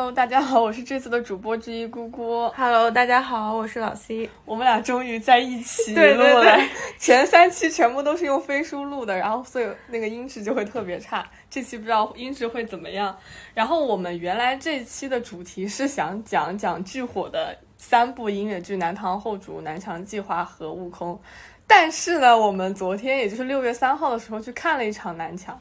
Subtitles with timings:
[0.00, 2.48] Hello，大家好，我是这次的主播之一姑姑。
[2.56, 4.30] Hello，大家好，我是老 C。
[4.46, 6.68] 我们俩终于在一起对对录了对，
[6.98, 11.22] 前三期全部都是用飞书录的，然后所以那个音质就会特别差。
[11.50, 13.14] 这期不知道音质会怎么样。
[13.52, 21.12] 然后我们原来这期的主题是想讲讲巨火的三部音乐剧《南唐后主》《南墙计划》和《悟空》，
[21.66, 25.54] 但是呢，我们昨天也就是六月三号的时候去看了一场《南墙》，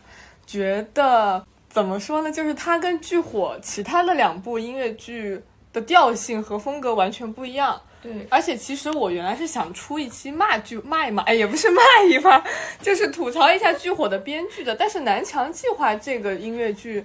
[0.50, 5.40] 觉得怎么说呢，就是它跟巨火其他的两部音乐剧
[5.72, 7.80] 的调性和风格完全不一样。
[8.02, 12.42] 对，而且其实我原来是想出一期骂剧骂一骂，哎，也不是骂一骂，
[12.82, 14.74] 就是吐槽一下巨火的编剧的。
[14.74, 17.04] 但是《南墙计划》这个音乐剧，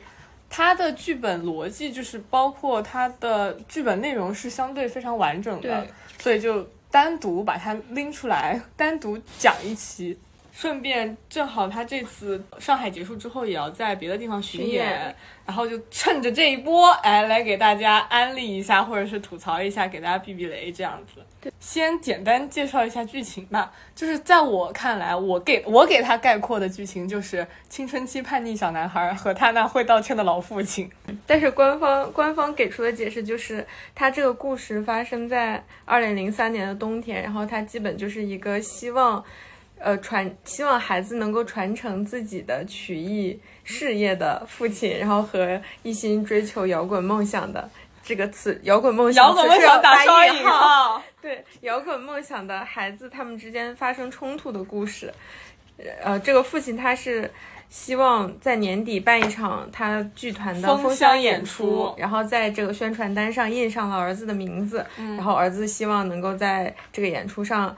[0.49, 5.91] 它的剧本逻辑就是包括它的剧本内容是相对非常完整的对，
[6.23, 10.17] 所以就单独把它拎出来，单独讲一期。
[10.55, 21.21] 顺便正好他这次上海结束之后，也要在别的地方巡巡演然后就趁着这一波，哎，来给大家安利一下，或者是吐槽一下，给大家避避雷这样子。
[21.41, 23.71] 对，先简单介绍一下剧情吧。
[23.97, 30.89] 就是在我看来，我给我给他概括的剧情就是青春期叛逆小男孩和他那会道歉的老父亲。
[31.27, 39.23] 但是官方官方给出的解释就是，他这个故事发生在二零零三年的冬天，然后他基本就是一个希望，
[39.79, 47.69] 呃传希望孩子能够传承自己的曲艺事业的父亲，然后和一心追求摇滚梦想的
[48.03, 51.03] 这个词摇滚梦想，摇滚梦想打双引号。
[51.21, 55.13] 对摇滚梦想的孩子，他们之间发生冲突的故事。
[56.03, 57.29] 呃，这个父亲他是
[57.69, 67.77] 希望在年底办一场他剧团的封封箱箱演演出然后在这个宣传单上印上了儿子的名字，嗯然后儿子希望能够在这个演出上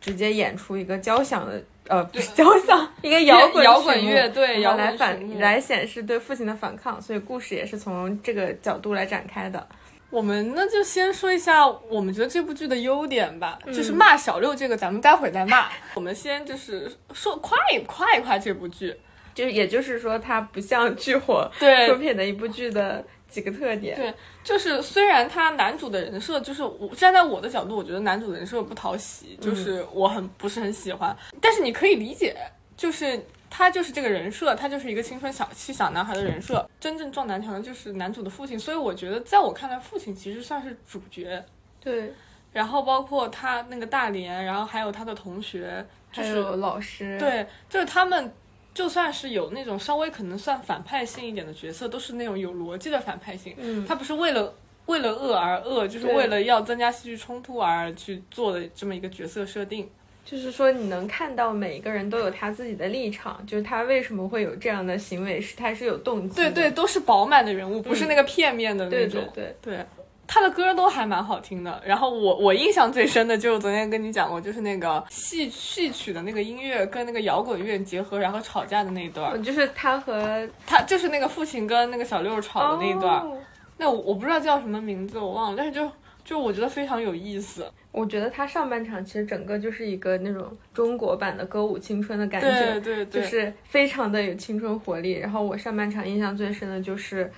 [0.00, 1.62] 直接演出一个交响的。
[1.88, 9.66] 呃，不是 交响，一个摇滚摇滚乐队摇滚然后来反来显示对父亲的反抗，所以故事也是从这个角度来展开的。
[10.10, 15.68] 我们那就先说一下，我们觉得这部剧的优点吧，嗯就是骂小六这个，咱们待会儿再骂。
[15.94, 18.94] 我们先就是说夸一夸一夸这部剧，
[19.34, 23.96] 就也就是说，它不像剧火对出品的一部剧的几个特点。
[23.96, 24.12] 对
[24.48, 32.36] 就是虽然他男主的人设，就是我站在我的角度，我觉得男主的人设不讨喜，就是我很不是很喜欢，但是你可以理解，
[32.76, 33.22] 就是。
[33.50, 36.68] 他就是这个人设，他就是一个青春小气小男孩的人设。
[36.78, 41.42] 真正撞南墙的就是男主的父亲，所以我觉得，在我看来，父亲其实算是主角。
[41.80, 42.12] 对，
[42.52, 45.82] 然后包括他那个大连，然后还有他的同学，
[46.12, 48.30] 就是还有老师，对，就是他们
[48.78, 53.52] 就算是有那种稍微可能算反派性一点的角色，都是那种有逻辑的反派性。
[53.56, 54.54] 嗯，他不是为了
[54.86, 59.88] 为了恶而恶，就是为了要增加戏剧冲突而去做的这么一个角色设定。
[60.24, 66.48] 就是说你能看到每一个人都有他自己的立场，就是他为什么会有这样的行为，是他是有动机的。
[66.48, 69.20] 对对，都是饱满的人物，不是那个片面的那对种。
[69.34, 69.86] 对对，对
[70.28, 71.82] 他的歌都还蛮好听的。
[71.84, 79.32] 然后我我印象最深的就是昨天跟你讲过，就是那个戏戏曲的那个音乐跟那个摇滚乐结合，然后吵架的那一段。
[79.34, 83.20] 嗯就是他和他就是那个父亲跟那个小六吵的那一段。
[83.20, 83.36] 哦
[83.80, 85.88] 那我我不知道叫什么名字，我忘了，但是就
[86.24, 87.64] 就我觉得非常有意思。
[87.92, 95.12] 我觉得他上半场其实整个就是一个那种中国版的歌舞青春的感觉对觉，对对，就是非常的有青春活力。
[95.12, 97.32] 然后我上半场印象最深的就是。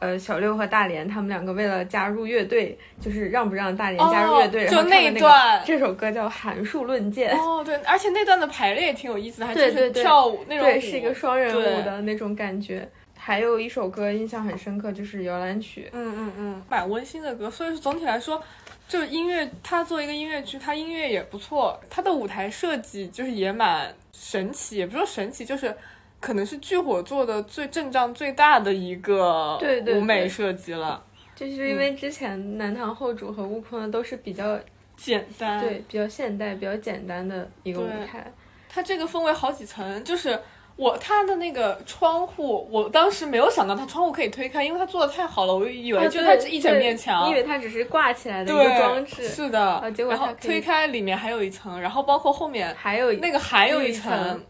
[0.00, 12.88] 呃，小六和大连他们两个为了加入乐队，就是让不让大连加入乐队，哦就那唱的那个段这首歌叫《函数论剑》，哦对，而且那段的排列也挺有意思的，还就是跳舞那种舞，对，是一个双人舞的那种感觉。
[13.16, 15.90] 还有一首歌印象很深刻，就是摇篮曲。
[15.92, 17.50] 嗯嗯嗯，蛮温馨的歌。
[17.50, 18.40] 所以说总体来说，
[18.86, 25.74] 就是音乐，它作为一个音乐剧，它音乐也不错，它的舞台设计就是也蛮神奇，也不是说神奇，就是。
[26.20, 29.58] 可能是剧火做的最阵仗最大的一个
[29.94, 31.02] 舞美设计了，
[31.34, 34.58] 就是因为之前南唐后主和悟空的都是比较
[34.96, 35.60] 简单。
[35.60, 38.30] 对比较现代、比较简单的一个舞台。
[38.68, 40.38] 它这个分为好几层，就是
[40.76, 54.44] 我它的那个窗户，我当时没有想到它窗户可以推开，因为它做的太好了，我以为就它是一整面墙，你以为它只是挂起来的一个装置，是的，结果然后它推开里面还有一层，然后包括后面还有那个还有一一层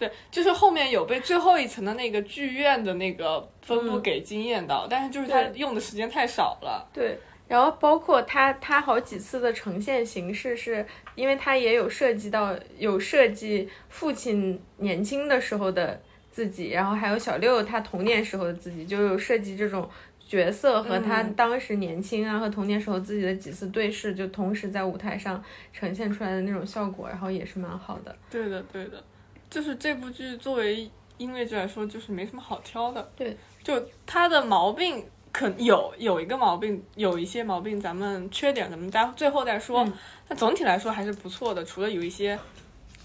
[0.00, 6.88] 对，就是后面有被最后一层的那个剧院的那个分布嗯给惊艳到，但是就是他用的时间太少了。
[6.90, 16.00] 对，然后包括他他好几次的呈现形式是，因为他也有涉及到有设计父亲年轻的时候的
[16.30, 19.86] 自己，然后还有小六他童年时候的自己，就有设计这种
[20.26, 25.44] 角色和他嗯当时年轻啊和童年时候自己的几次对视，就同时在舞台上
[25.74, 28.16] 呈现出来的那种效果，然后也是蛮好的。
[28.30, 29.02] 对的，对的，
[29.50, 30.88] 就是这部剧作为
[31.18, 33.10] 音乐剧来说，就是没什么好挑的。
[33.16, 39.86] 对，就它的毛病可有有一个毛病，有一些毛病，咱们缺点咱们待最后再说。
[40.28, 42.38] 那总体来说还是不错的，除了有一些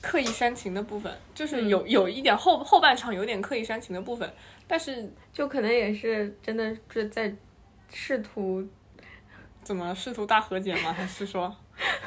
[0.02, 4.32] 刻意煽情的部分，就是有有一点后后半场有点刻意煽情的部分，
[4.68, 7.36] 但是就可能也是真的是在
[7.92, 8.64] 试图
[9.64, 10.94] 怎么试图大和解吗？
[10.94, 11.56] 还是说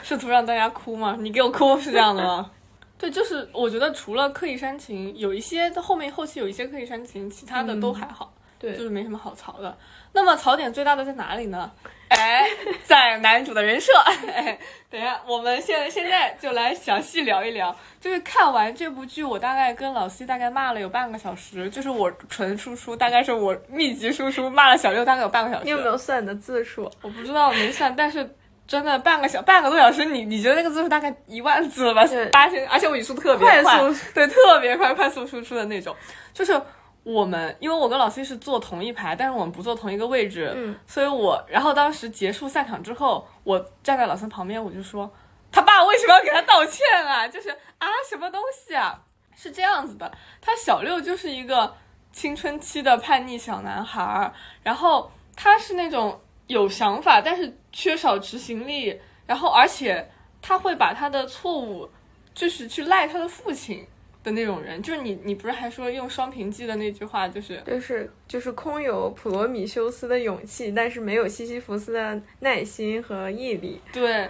[0.03, 1.17] 试图让大家哭吗？
[1.19, 2.51] 你给我哭是这样的吗？
[2.99, 8.35] 对，就是我觉得除了刻意煽情，有一些后面后期有一些刻意煽情，其他的都还好。
[8.59, 9.79] 对，就是没什么好槽的。
[10.13, 11.71] 那么槽点最大的在哪里呢？
[12.09, 12.45] 哎，
[12.83, 13.93] 在男主的人设。
[14.27, 14.59] 哎，
[14.91, 17.77] 等一下，我们现在现在就来详细聊一聊。
[18.01, 21.71] 就是看完这部剧，我大概跟老 C 大概骂了有半个小时。
[21.71, 25.65] 就是我纯输出，大概是我密集输出骂了小六大概有半个小时。
[25.65, 26.91] 你有没有算你的字数？
[27.01, 27.95] 我不知道，没算。
[27.95, 28.29] 但是
[28.69, 32.03] 真的半个小半个多小时，你你觉得那个字数大概一万字了吧？
[32.31, 33.81] 八千，而且我语速特别快，
[34.15, 35.97] 对，特别快，快速输出的那种，
[36.33, 36.61] 就是。
[37.05, 45.11] 我们因为我跟老 C 是坐同一排，但是我们不坐同一个位置，嗯，所以我然后当时结束散场之后，我站在老 C 旁边，我就说
[45.51, 47.27] 他爸为什么要给他道歉啊？
[47.27, 47.49] 就是
[47.79, 49.01] 啊，什么东西啊？
[49.35, 50.13] 是这样子的，
[50.43, 51.75] 他小六就是一个
[52.13, 54.31] 青春期的叛逆小男孩，
[54.63, 60.05] 然后他是那种有想法，但是缺少执行力，然后而且
[60.43, 61.89] 他会把他的错误
[62.35, 63.87] 就是去赖他的父亲。
[64.25, 73.81] 的那种人，就是你，你不是还说用双屏记的那句话，就是就是就是空有普罗米修斯的勇气，但是没有西西弗斯的耐心和毅力。
[73.93, 74.29] 对，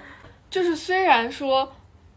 [0.51, 1.73] 就是虽然说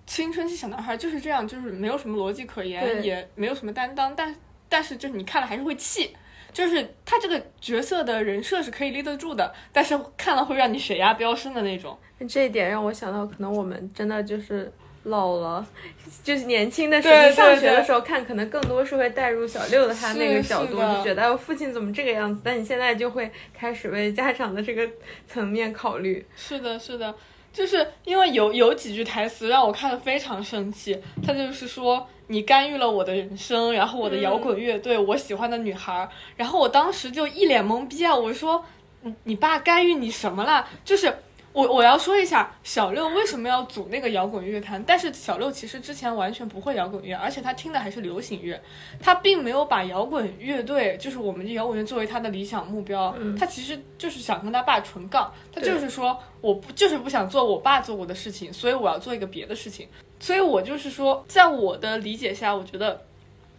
[0.05, 4.35] 青春期小男孩就是这样，就是没有什么逻辑可言，也没有什么担当，但
[4.67, 6.13] 但是就是你看了还是会气，
[6.53, 11.97] 就是他这个角色的人设是可以立得住的，但是看了会让你血压飙升的那种。
[12.29, 14.71] 这一点让我想到，可能我们真的就是。
[15.05, 15.65] 老了，
[16.23, 22.39] 就是年轻的时候上学的时候看，可能更多是会带入小六的他那个角度，就觉得父亲怎么这个样子。
[22.43, 24.87] 但你现在就会开始为家长的这个
[25.27, 26.23] 层面考虑。
[26.35, 27.15] 是的，是的，
[27.51, 31.01] 就是因为有有几句台词让我看的非常生气。
[31.25, 36.09] 他就是说你干预了我的人生，然后我的摇滚乐队，我喜欢的女孩。
[36.37, 38.15] 然后我当时就一脸懵逼啊！
[38.15, 38.63] 我说
[39.01, 40.67] 你你爸干预你什么了？
[40.85, 41.13] 就是。
[41.53, 48.57] 我我要说一下小六为什么要组那个摇滚乐团，但是小六其实之前完全不会摇滚乐，而且他听的还是流行乐，
[49.01, 59.89] 他并没有把摇滚乐队，就是我们这摇滚乐作为他的理想目标，他其实就是想跟他爸纯杠，他就是说我不就是不想做我爸做过的事情，所以我要做一个别的事情，
[60.21, 63.03] 所以我就是说，在我的理解下，我觉得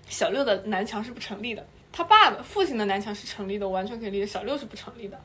[0.09, 5.20] 小六的南墙是不成立的，他爸的父亲的南墙是成立的，我完全可以理解，小六是不成立的。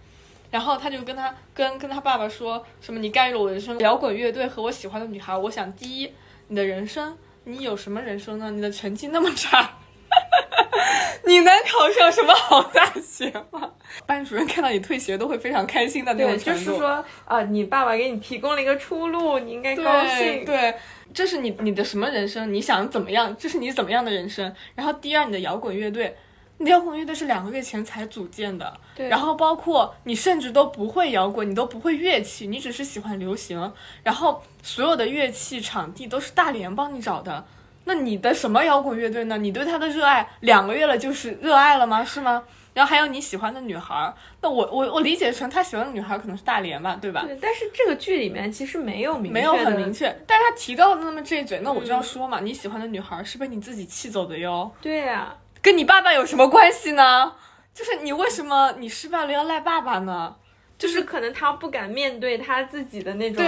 [0.50, 3.00] 然后他就跟他跟跟他爸爸说什么？
[3.00, 5.38] 你干预了我人生，摇滚乐队和我喜欢的女孩。
[5.38, 6.12] 我想，第一，
[6.48, 8.50] 你的人生，你有什么人生呢？
[8.50, 9.78] 你的成绩那么差，
[11.26, 13.72] 你能考上什么好大学吗？
[14.06, 16.66] 班主任看到你退学都会非常开心的那种程度。
[16.66, 20.46] 就是说啊，你爸爸给你提供了一个出路，你应该高兴。
[20.46, 20.74] 对，
[21.14, 22.54] 这是你你的什么人生？
[22.54, 23.36] 你想怎么样？
[23.38, 24.54] 这是你怎么样的人生？
[24.76, 26.16] 然后第二，你的摇滚乐队。
[26.60, 29.08] 你的摇滚乐队是两个月前才组建的，对。
[29.10, 33.72] 然后包括你甚至都不会摇滚，你都不会乐器，你只是喜欢流行。
[34.02, 37.46] 然后所有的乐器场地都是大连帮你找的。
[37.88, 39.38] 那你的什么摇滚乐队呢？
[39.38, 42.04] 你对他的热爱两个月了就是热爱了吗？
[42.04, 42.44] 是吗？
[42.74, 47.24] 然后还有你喜欢的女孩，那我我我理解成他喜欢的女孩可能是大连吧，对吧？
[47.26, 47.36] 对。
[47.42, 54.70] 但是这个剧里面其实没有明没有很明确，但是他提到了那么这一嘴，那我就要说嘛，你喜欢的女孩是被你自己气走的哟。
[54.82, 55.34] 对呀。
[55.60, 57.34] 跟你爸爸有什么关系呢？
[57.74, 60.36] 就是你为什么你失败了要赖爸爸呢？
[60.78, 63.44] 就是可能他不敢面对他自己的那种，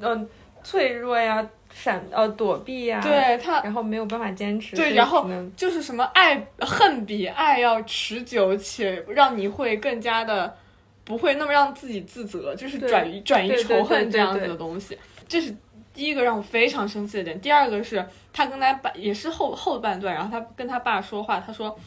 [0.00, 0.26] 嗯，
[0.62, 4.74] 脆弱呀，闪呃躲避呀，对他，然后没有办法坚持。
[4.74, 10.56] 对，然后就是什么爱恨比爱要持久，且让你会更加的
[11.04, 14.96] 不会那么让自己自责，就是转移转移仇恨这样子的东西。
[15.28, 15.54] 这是
[15.92, 17.40] 第一个让我非常生气的点。
[17.40, 18.02] 第二个是。
[18.36, 21.78] 他跟他爸也是后后半段，然后他跟他爸说话，他说，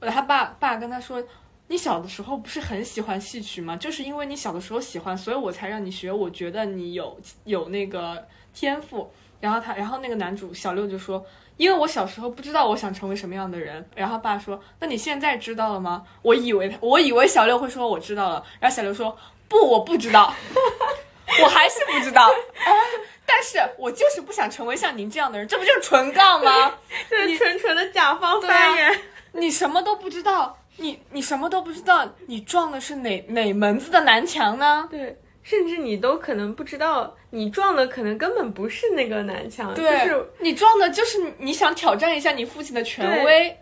[0.00, 1.22] 他爸爸跟他说，
[1.68, 3.76] 你小的时候不是很喜欢戏曲吗？
[3.76, 6.10] 就是因为你小的时候喜欢，所以我才让你学。
[6.10, 9.12] 我觉得你有有那个天赋。
[9.40, 11.24] 然后他，然后那个男主小六就说，
[11.56, 13.88] 因为我小时候不知道我想成为什么样的人。
[13.94, 16.04] 然后爸说，那你现在知道了吗？
[16.20, 18.44] 我以为他，我以为小六会说我知道了。
[18.58, 19.16] 然后小六说，
[19.48, 20.34] 不，我不知道，
[21.42, 22.28] 我还是不知道。
[23.24, 26.74] 但是我就是不想成为像您这样的人，这不就是纯杠吗？
[27.08, 29.00] 这是纯纯的甲方发言。
[29.32, 34.88] 你什么都不知道，你你什么都不知道，你撞的是哪哪门子的南墙呢？
[34.90, 43.56] 对，甚至你都可能不知道，你撞的可能根本不是那个南墙，对，是你撞的就是你想挑战一下你父亲的权威。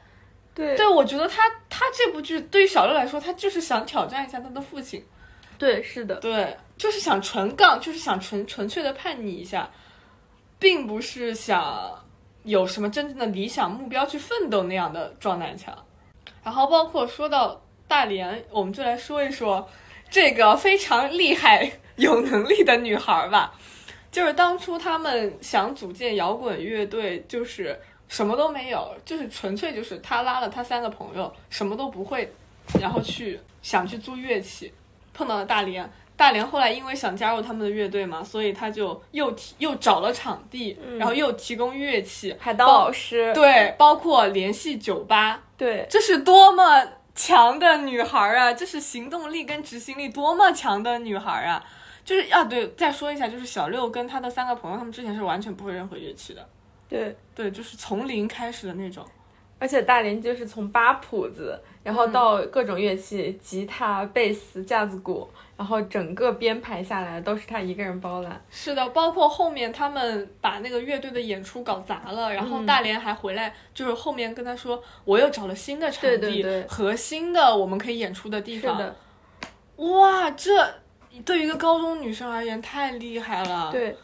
[0.54, 5.04] 对对，我觉得他他这部剧对于小六来说，他就是想挑战一下他的父亲，
[5.56, 9.70] 对，是的，对，就是想纯杠，就是想纯纯粹的叛逆一下，
[10.58, 12.04] 并不是想
[12.42, 15.72] 有什么真正的理想目标去奋斗那样的撞南墙。
[16.42, 19.64] 然后包括说到大连，我们就来说一说
[20.10, 23.52] 这个非常厉害、 有能力的女孩吧。
[24.10, 32.32] 就是当初他们想组建摇滚乐队，就是什么都没有，就是纯粹就是他拉了他三个朋友，什么都不会，
[32.80, 34.72] 然后去想去租乐器，
[35.12, 35.88] 碰到了大连。
[36.16, 46.84] 大连后来因为想加入他们的乐队嘛，所以他就又提又找了场地，然后又提供乐器，还当老师，对，包括联系酒吧，对，这是多么
[47.18, 48.52] 强的女孩啊！
[48.52, 51.64] 这是行动力跟执行力多么强的女孩啊！
[52.04, 56.48] 就是啊，对，再说一下，就是小六跟他的三个朋友，他们之前是完全不会任何乐器的，
[56.88, 59.04] 对，对，就是从零开始的那种。
[59.58, 68.40] 而且大连就是从八谱子，然后到各种乐器，吉他、贝斯、架子鼓，然后整个编排下来都是他一个人包揽。
[68.50, 78.94] 是的，包括后面他们把那个乐队的演出搞砸了，然后大连还回来，就是后面跟他说，我又找了新的场地对对对和新的我们可以演出的地方。
[79.76, 80.74] 哇，这
[81.24, 83.70] 对于一个高中女生而言太厉害了。
[83.72, 83.96] 对，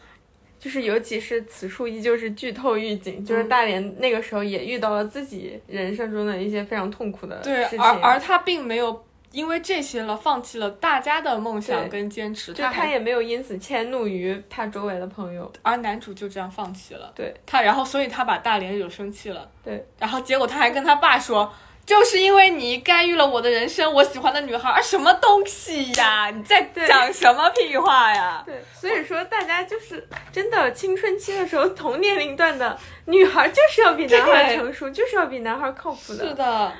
[0.65, 15.53] 就是尤其是此处依旧是剧透预警，嗯就是大连那个时候也遇到了自己人生中的一些非常痛苦的对，事情，而而他并没有因为这些了放弃了大家的梦想跟坚持，就他他也没有因此迁怒于他周围的朋友。
[15.61, 17.13] 而男主就这样放弃了。
[17.15, 19.47] 对他，然后所以他把大连惹生气了。
[19.63, 21.53] 对，然后结果他还跟他爸说。
[21.85, 26.31] 就是因为你干预了我的人生，我喜欢的女孩儿什么东西呀？
[26.31, 28.43] 你在讲什么屁话呀？
[28.43, 32.75] 对，所以说大家就是真的青春期的时候，同年龄段的
[33.05, 36.71] 女孩就是要比男孩成熟，就是要比男孩靠谱的是的，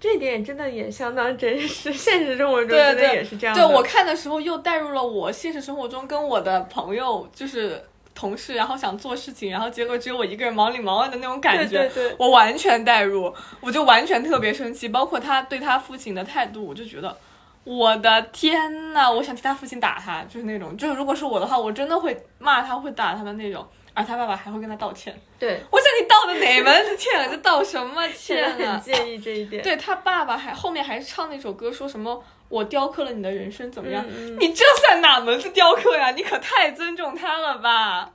[0.00, 3.62] 这一点真的也相当真实，现实生活中对真的对也是这样的。
[3.62, 7.84] 对我看的时候又带入了我现实生活中跟我的朋友，就是
[8.16, 17.16] 同事，然后想做事情，然后结果只有我一个人忙里忙外的那种感觉，对对对我完全代入，我就完全特别生气，包括他对他父亲的态度，我就觉得。
[17.64, 25.12] 我的天呐，我想替他父亲打他，就是那种，就是如果是我的话，我真的会骂他，会打他的那种，而他爸爸还会跟他道歉。
[25.36, 27.26] 对，我想你道的哪门子歉啊？
[27.28, 28.54] 这道什么歉啊？
[28.56, 29.60] 在很介意这一点。
[29.64, 34.04] 对他爸爸还后面还唱那首歌，说什么我雕刻了你的人生怎么样？
[34.38, 36.10] 你这算哪门子雕刻呀？
[36.12, 38.10] 你可太尊重他了吧？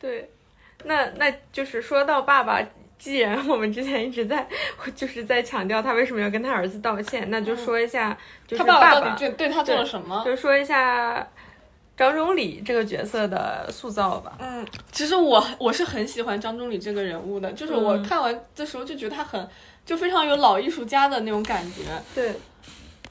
[0.00, 0.30] 对，
[0.84, 2.60] 那那就是说到爸爸，
[2.98, 4.46] 既然我们之前一直在
[4.94, 10.22] 就是在强调他为什么要跟他儿子道歉，那就说一下，就是爸爸到底对对他做了什么？
[10.24, 11.26] 就说一下
[11.96, 14.32] 张忠礼这个角色的塑造吧。
[14.38, 19.48] 嗯，其实我我是很喜欢张忠礼这个人物的，就是我嗯看完的时候就觉得他很
[19.84, 21.82] 就非常有老艺术家的那种感觉。
[22.14, 22.32] 对，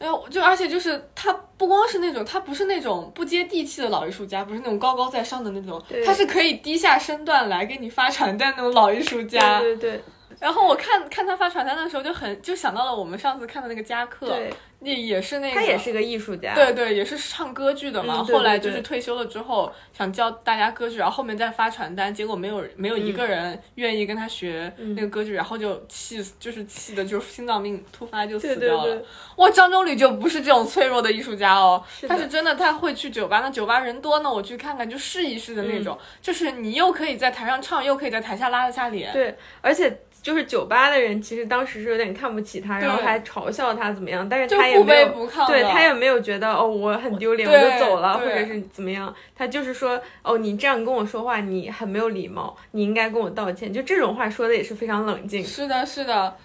[0.01, 9.59] 哎呦，就而且就是他不光是那种，他不是那种不接地气的老艺术家，不是那种高高在上的那种，他是可以低下身段来给你发传单那种老艺术家。
[9.59, 10.03] 对对对
[10.41, 14.35] 然后我看看他发传单的时候，就很就想到了我们上次看的那个加克，
[14.79, 16.55] 那，也也是那个，他也是个艺术家。
[16.55, 18.15] 对对，也是唱歌剧的嘛。
[18.17, 28.83] 嗯对后来就是退休了之后，想教大家歌剧，然后后面再发传单，结果没有没有一个人愿意跟他学嗯那个歌剧，然后就气死，就是气的就是心脏病突发就死掉了。
[28.95, 29.05] 对
[29.35, 39.13] 哇，张忠礼就不是这种脆弱的艺术家哦，是他是真的，他会去酒吧，那酒吧人多呢，我去看看就试一试的那嗯种，就是你又可以在台上唱，又可以在台下拉得下脸。
[39.13, 55.43] 对，而且就是酒吧的人其实当时是有点看不起他，然后还嘲笑他怎么样，但是他也没有卑不亢对他也没有觉得哦我很丢脸，我对就走了，或者是怎么样，他就是说哦你这样跟我说话，你很没有礼貌，你应该跟我道歉，就这种话说的也是非常冷静。
[55.43, 56.35] 是的，是的，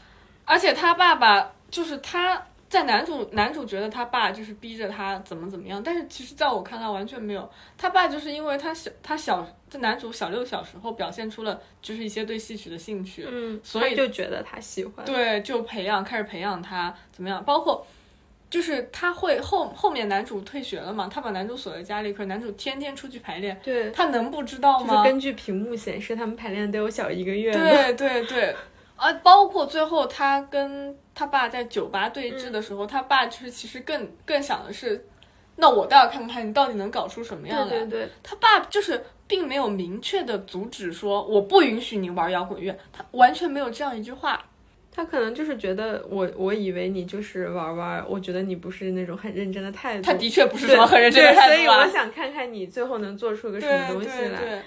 [0.45, 15.05] 而且他爸爸就是他在男主男主觉得他爸就是逼着他怎么怎么样，但是其实在我看来完全没有，他爸就是因为他小他小这男主小六小时候表现出了就是一些对戏曲的兴趣，嗯，所以就觉得他喜欢。
[15.05, 17.87] 对，就培养开始培养他怎么样，包括。
[18.49, 25.03] 就是他会后后面男主退学了嘛，他把男主锁在家里，可是男主天天出去排练，对，他能不知道就是吗？
[25.03, 27.53] 根据屏幕显示，他们排练得有小一个月。
[27.53, 28.55] 对对对，
[28.95, 35.05] 啊，包括最后他跟他爸在酒吧对峙的时候，他爸就是其实更更想的是，
[35.57, 37.69] 那我倒要看看你到底能搞出什么样来。
[37.69, 44.45] 对对对，他爸就是并没有明确的阻止说我不允许你玩摇滚乐，他完全没有这样一句话。
[44.93, 50.03] 他可能就是觉得我，我以为你就是玩玩，我觉得你不是那种很认真的态度。
[50.03, 51.85] 他的确不是对什么很认真的对所以态度啊。
[51.85, 54.63] 我想看看你最后能做出个什么东西来。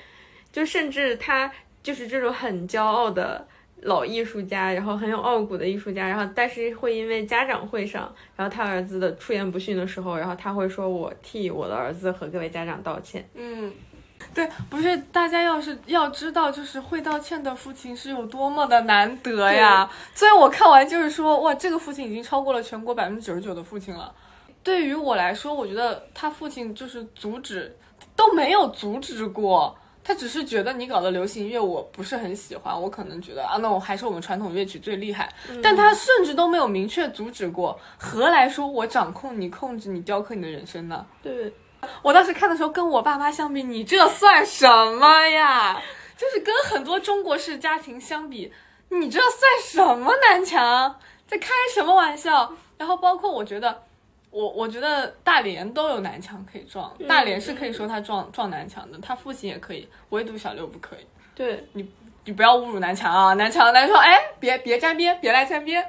[0.51, 1.51] 就甚至他
[1.81, 3.47] 就是这种很骄傲的
[3.81, 13.27] 老艺术家，然后很有傲骨的艺术家，然后但是会因为家长会上，然后他儿子的出言不逊的时候，然后他会说：“我替我的儿子和各位家长道歉。
[13.33, 13.71] 嗯，
[14.33, 19.89] 对，不是大家要是要知道，就是会道歉的父亲是有多么的难得呀。
[20.13, 24.13] 所以我看完就是说，哇，这个父亲已经超过了全国百分之九十九的父亲了。
[24.63, 27.75] 对于我来说，我觉得他父亲就是阻止
[28.15, 29.75] 都没有阻止过。
[30.01, 35.31] 他只是觉得你搞的流行乐我不是很喜欢，我可能觉得啊，那我还是我们传统乐曲最厉害。
[35.61, 41.05] 但他甚至都没有明确阻止过，何来说我掌控你、控制你、雕刻你的人生呢？
[41.21, 41.53] 对
[42.01, 45.81] 我当时看的时候，跟我爸妈相比，你这算什么呀？
[46.17, 48.51] 就是跟很多中国式家庭相比，
[48.89, 50.99] 你这算什么南墙？
[51.27, 52.53] 在开什么玩笑？
[52.77, 53.83] 然后包括我觉得。
[54.31, 60.99] 我我觉得大连都有南墙可以撞，大连是可以说他撞撞南墙的，他父亲也可以，唯独小六不可以。
[61.33, 61.91] 对你，
[62.25, 63.33] 你不要侮辱南墙啊！
[63.33, 65.83] 南墙，南墙说，哎，别别沾边，别来沾边。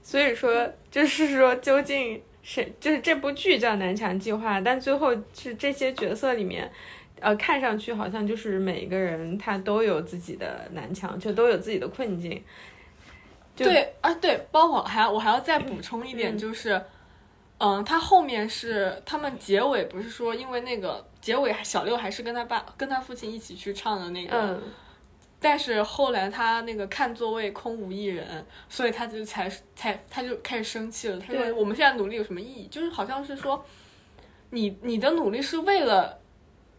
[0.00, 6.70] 所以说，就是说，究竟是就是这部剧叫《南墙计划》，但最后是这些角色里面，
[7.20, 12.42] 呃，看上去好像就是每个人他都有自己的南墙，就都有自己的困境。
[13.56, 16.82] 对啊，对，包括还我还要再补充一点，就是。
[17.64, 24.60] 嗯，他后面是他们结尾不是说，因为那个结尾小六还是跟他爸跟他父亲一起去唱的那个，
[25.42, 31.18] 但是后来他那个看座位空无一人，所以他就才才他就开始生气了。
[31.18, 32.66] 他说：“我们现在努力有什么意义？
[32.68, 33.62] 就是好像是说，
[34.50, 36.18] 你你的努力是为了。”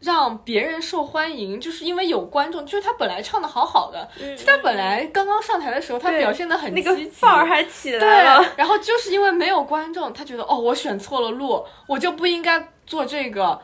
[0.04, 2.66] 让别人受欢迎，就是因为有观众。
[2.66, 4.06] 就是他本来唱的好好的，
[4.36, 8.46] 就他本来刚刚上台的时候，他表现的很积极，范儿还起来了。
[8.58, 13.58] 然后就是因为没有观众，他觉得哦，我选错了路，我就不应该做这个，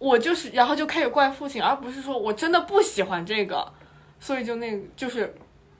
[0.00, 3.72] 我就是，然后就开始怪父亲，而不是说我真的不喜欢这个，
[4.24, 5.34] 所以就那就是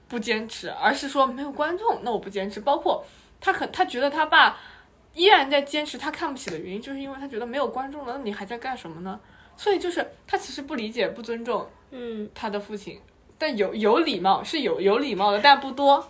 [0.07, 2.61] 不坚持，而是说没有观众，那我不坚持。
[2.61, 3.02] 包括
[3.40, 4.59] 他很，他觉得他爸
[5.14, 9.18] 依然在坚持他看不起的原因，就是因为他觉得没有观众了，那你还在干什么呢？
[9.57, 13.00] 所以就是他其实不理解、不尊重，嗯，他的父亲，
[13.38, 16.07] 但有有礼貌是有有礼貌的，但不多，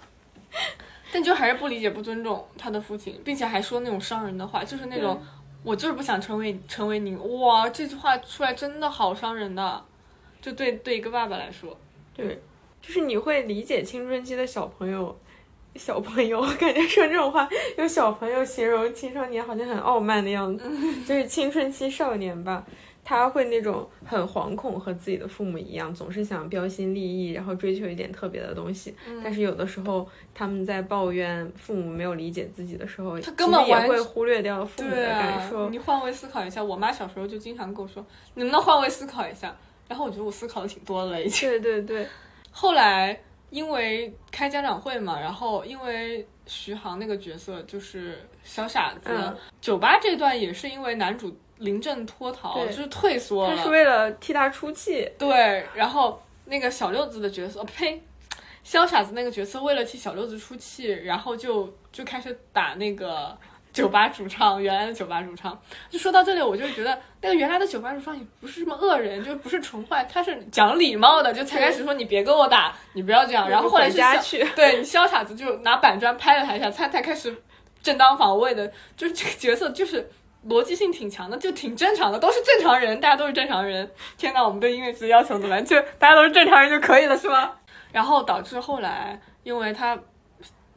[1.14, 5.22] 但就还是不理解、不尊重他的父亲，并且还说那种伤人的话，就是那种
[5.62, 9.84] 我就是不想成为成为你，哇，这句话出来真的好伤人的，
[10.42, 11.78] 就对对一个爸爸来说，
[12.14, 12.40] 对，
[12.80, 15.14] 就是你会理解青春期的小朋友，
[15.74, 20.64] 小朋友感觉说这种话用小朋友形容青少年好像很傲慢的样子，
[21.06, 22.64] 就是青春期少年吧。
[23.06, 28.94] 他会那种很惶恐，和自己的父母一样，总是想标新立异，然后追求一点特别的东西。
[29.22, 35.68] 但是有的时候，他们在抱怨父母没有理解自己的时候，他根本也会忽略掉父母的感受。
[35.68, 39.54] 你换位思考一下，我妈小时候就经常跟我说：“你能不能换位思考一下？”
[39.88, 41.48] 然后我觉得我思考的挺多的了，已经。
[41.60, 42.06] 对对对。
[42.50, 43.18] 后来
[43.50, 51.36] 因为开家长会嘛，然后因为徐航那个角色就是小傻子，酒吧这段也是因为男主。
[51.58, 53.56] 临阵脱逃，就是退缩了。
[53.56, 55.08] 他是为了替他出气。
[55.16, 58.02] 对，然后那个小六子的角色，呸，
[58.64, 63.38] 小傻子那个角色为了替小六子出气，然后就就开始打那个
[63.74, 65.60] 酒吧主唱，原来的酒吧主唱。
[65.90, 73.50] 就说到这里，我就觉得那个原来的酒吧主唱也不是什么恶人，就不是纯坏，他是讲礼貌的，就才开始说你别跟我打，你不要这样。
[73.50, 77.36] 然后后来家去，对你潇傻子就拿板砖拍了他一下，他才开始
[77.82, 80.08] 正当防卫的，就是这个角色就是。
[80.46, 83.90] 逻辑性挺强的，就挺正常的，都是正常人，大家都是正常人。
[84.18, 87.50] 天呐，我们对音乐剧的要求怎么就大家都是正常人就可以了，是吗？
[87.92, 89.98] 然后导致后来，因为他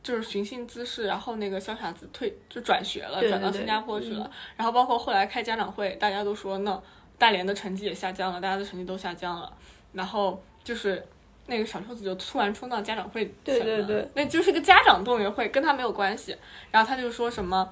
[0.08, 4.32] 就是寻衅滋事，然后那个小傻子退就转学了，转到新加坡去了。
[4.56, 6.82] 然后包括后来开家长会，大家都说那
[7.18, 9.52] 大连的成绩也下降了，大家的成绩都下降了。
[9.92, 11.06] 然后就是
[11.48, 16.34] 那个小兔子就突然冲到家长会对对对，那就是个家长动员会，跟他没有关系。
[16.72, 17.70] 然后他就说什么。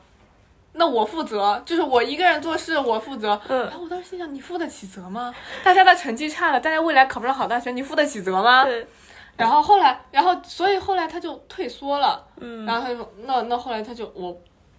[0.73, 3.39] 那我负责，就是我一个人做事，我负责。
[3.47, 5.33] 嗯，然后我当时心想，你负得起责吗？
[5.63, 8.65] 大家的成绩差了，大家未来考不上好大学，你负得起责吗？
[8.65, 8.85] 对。
[9.37, 12.27] 然后后来，然后所以后来他就退缩了。
[12.39, 12.65] 嗯。
[12.65, 14.35] 然后他就说，那那后来他就我。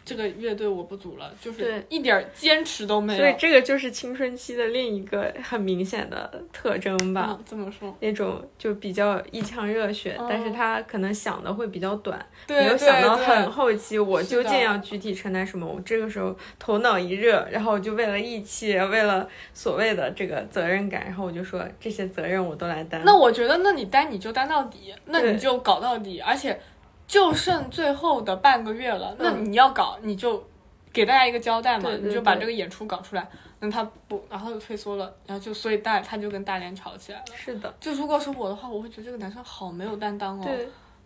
[0.06, 3.18] 这个乐队我不组了，就是一点坚持都没有。
[3.18, 7.36] 所以这个就是青春期的另一个很明显的特征吧？
[7.44, 7.92] 怎么说？
[7.98, 15.66] 那种就比较一腔热血，但是他可能想的会比较短，没有想到很后期，我究竟要具体承担什么？
[15.66, 23.02] 我这个时候头脑一热，然后就为了义气，为了所谓的这个责任感，然后我就说这些责任我都来担。
[23.04, 26.56] 那我觉得，那你担你就担到底，那你就搞到底，而且。
[27.06, 30.42] 就剩最后的半个月了，那你要搞，你就
[30.92, 33.28] 给大家一个交代嘛，你就把这个演出搞出来。
[33.58, 37.24] 那他不，然后就退缩了，然后就所以大他就跟大连吵起来了。
[37.34, 40.46] 是的，就如果是我的话，我会觉得这个男生好没有担当哦。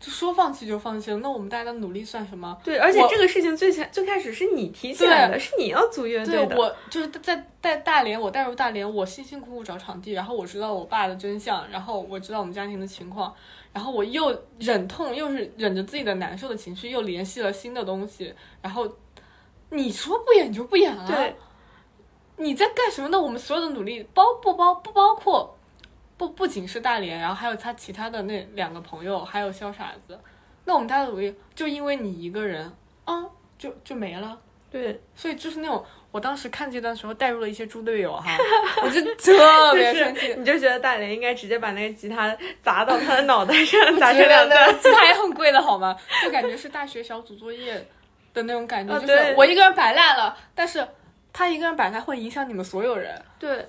[0.00, 2.56] 就说放弃就放弃了，那我们大家的努力算什么？
[2.64, 6.56] 对，而且这个事情最前最开始是你提起来的，是你要组乐队的。
[6.56, 13.32] 我就是在在大连，我带入大连，我辛辛苦苦找场地，然后我知道我爸的真相，然后我知道我们家庭的情况，
[13.72, 18.90] 然后我又忍痛，又是忍着自己的难受的情绪，又联系了新的东西，然后
[19.70, 21.06] 你说不演就不演了。
[21.06, 21.36] 对，
[22.36, 23.20] 你在干什么呢？
[23.20, 25.56] 我们所有的努力，包不包不包括，
[26.16, 30.18] 不不仅是大连，然后还有他其他的那两个朋友，还有小傻子。
[30.64, 32.72] 那我们大家的努力，就因为你一个人
[33.04, 33.24] 啊，
[33.56, 34.38] 就就没了。
[34.70, 38.36] 对，所以就是那种，我当时看这段时候带入了一些猪队友哈，
[38.82, 40.34] 我就特别生气。
[40.36, 44.68] 你就觉得大连应该直接把那个吉他砸到他的脑袋上， 砸成两段。
[44.80, 45.96] 吉他也很贵的好吗？
[46.24, 47.74] 就感觉是大学小组作业
[48.34, 50.84] 的那种感觉，哦就是我一个人摆烂了，但是
[51.32, 53.20] 他一个人摆烂会影响你们所有人。
[53.38, 53.64] 对，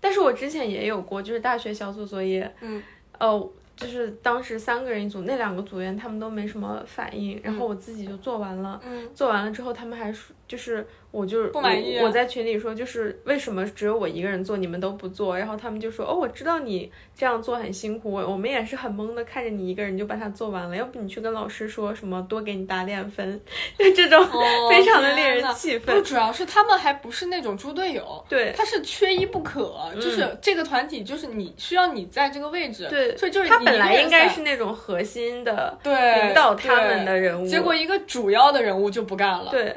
[0.00, 2.82] 但是我之前也有过，就是大学小组作业，嗯，
[3.18, 8.78] 呃，就是当时三个人一组，那两个组员他们都没什么反应，然后我自己就做完了。
[8.84, 12.06] 嗯，做完了之后，他们还说，就是我就是不满意啊我。
[12.06, 15.36] 我在群里说，就是为什么只有我一个人做，你们都不做？
[15.36, 23.40] 然后他们就说，哦，我知道你这样做很辛苦，我我们也是很懵的，看着你一个人就把它做完了，要不你去跟老师说什么多给你打点分，
[23.78, 26.02] 就这种、 哦非常的令人气愤不。
[26.02, 39.76] 主要是他们还不是那种猪队友，对他是缺一不可，就是这个团体就是你需要你在这个位置，对，所以就是他本来应该是那种核心的对领导他们的人物，结果一个主要的人物就不干了，，对。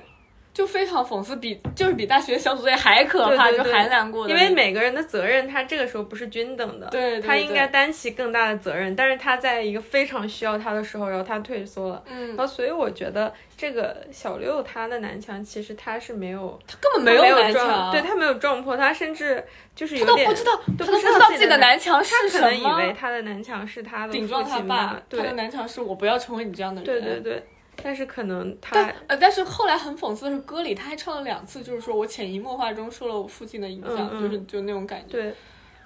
[0.59, 4.37] 就非常讽刺，比就是比大学小组作业还可怕，对对对就还难过的因。
[4.37, 19.41] 为每个人的责任，他这个时候不是均等的，对对他应该担起更大的责任，但是他在一个非常需要他的时候，然后他退缩了，嗯然，后所以我觉得这个小六他的南墙其实他是没有，他根本没有南撞，墙，对他没有撞破，他甚至
[19.73, 26.85] 就是有点不知道，都不知道自己的南南墙是什他可能以，为他的南墙是他的顶撞他爸吧，，他的对南墙是我不要成为你这样的人。
[26.85, 27.43] 对对对，
[27.83, 35.11] 但是可能他但呃，但是后来很讽刺的是，歌里他还唱了两次，就是说我潜移默化中受了我父亲的影响，就是就那种感觉。
[35.11, 35.35] 对。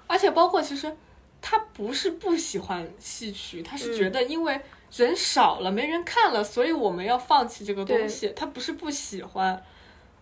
[0.06, 0.94] 而且包括其实
[1.40, 3.96] 他不是不喜欢戏曲，他是嗯。
[3.96, 4.60] 觉得因为
[4.96, 8.28] 人少了，没人看了，所以我们要放弃这个东西。
[8.36, 9.60] 他不是不喜欢，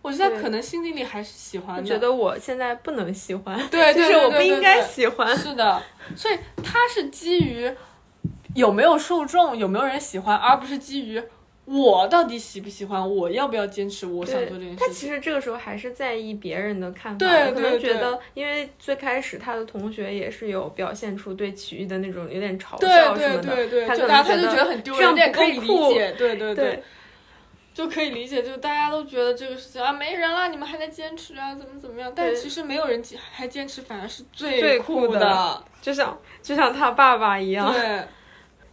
[0.01, 1.81] 我觉得可能心底里还是喜欢的。
[1.81, 5.81] 我觉得我现在不能喜欢，对对就是我不应该喜欢，是的，
[6.15, 7.71] 所以他是基于
[8.55, 11.21] 有没有受众，有没有人喜欢，而不是基于
[11.65, 14.93] 我到底喜不喜欢，我要不要坚持我想做这件事情。
[14.93, 26.83] 其实这个时候还是在意别人的看法可能觉得，因为最开始他的同学也是有表现出对体育的那种有点嘲笑什么的，对对，他可就觉觉得很丢人，这样可以理解，对对对
[27.73, 32.11] 就可以理解，就大家都觉得这个事情啊没人了，你们还在坚持啊，怎么怎么样？
[32.15, 35.63] 但对其实没有人坚还坚持，反而是最最酷的的。
[35.81, 38.03] 就像就像他爸爸一样，对，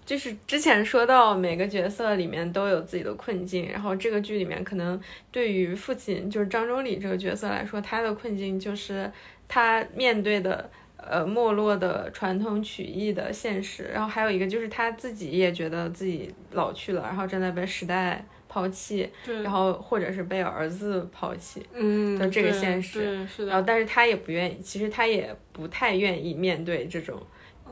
[0.06, 9.08] 就是之前说到每个角色里面都有自己的困境，然后这个剧里面可能对于父亲就是张忠礼这个角色来说，他的困境就是
[9.46, 19.08] 他面对的呃没落的传统曲艺的现实，然后还有一个就是他自己也觉得自己老去了，然后正在被时代抛弃，
[19.44, 27.22] 然后或者是被儿子抛弃，嗯，就这个现实对，是然后的，但是他也不愿意，其实他也不太愿意面对这种。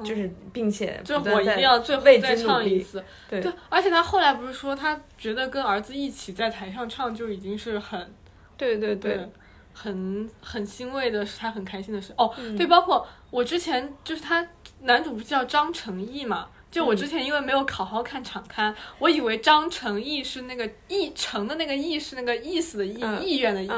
[0.05, 2.37] 就是，并且这不断在我一定要最后再。
[2.37, 3.03] 唱一次。
[3.29, 8.13] 对对，而且他后来不是说，他觉得跟儿子一起在台上唱就已经是很
[8.57, 9.29] 对对对，对，
[9.73, 12.13] 很很欣慰的是他很开心的事。
[12.17, 14.47] 哦，嗯对，包括我之前就是他
[14.83, 16.49] 男主不是叫张成义嘛？
[16.71, 23.71] 就我嗯之前因为没有好好看场刊，我以为张成义是那个义成的那个义是那个意思的意，嗯意愿的意。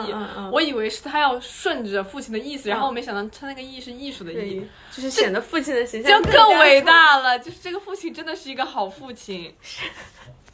[0.52, 7.38] 我以为是他要顺着父亲的意思，然后我没想到他那个义是艺术的艺，对，就是显得父亲的形象就象更伟大了。
[7.38, 9.54] 就是这个父亲真的是一个好父亲。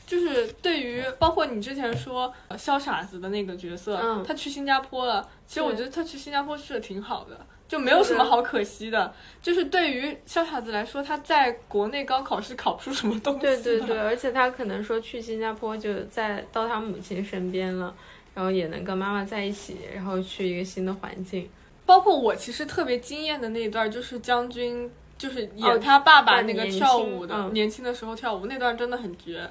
[0.07, 9.13] 就是对于包括你之前说呃潇傻子的那个角色，嗯他去新加坡了，其实我觉得他去新加坡去的挺好的，就没有什么好可惜的。
[9.43, 13.63] 就是对于潇傻子来说，他在国内高考是考不出什么东西的。
[13.63, 17.95] 对对对，而且他可能说去新加坡就在到他母亲身边了，
[18.35, 21.49] 然后也能跟妈妈在一起，然后去一个新的环境。
[21.85, 29.49] 包括我其实特别惊艳的那一段，就是将军就是哦演他爸爸那个跳舞的，嗯年轻的时候跳舞那段真的很绝。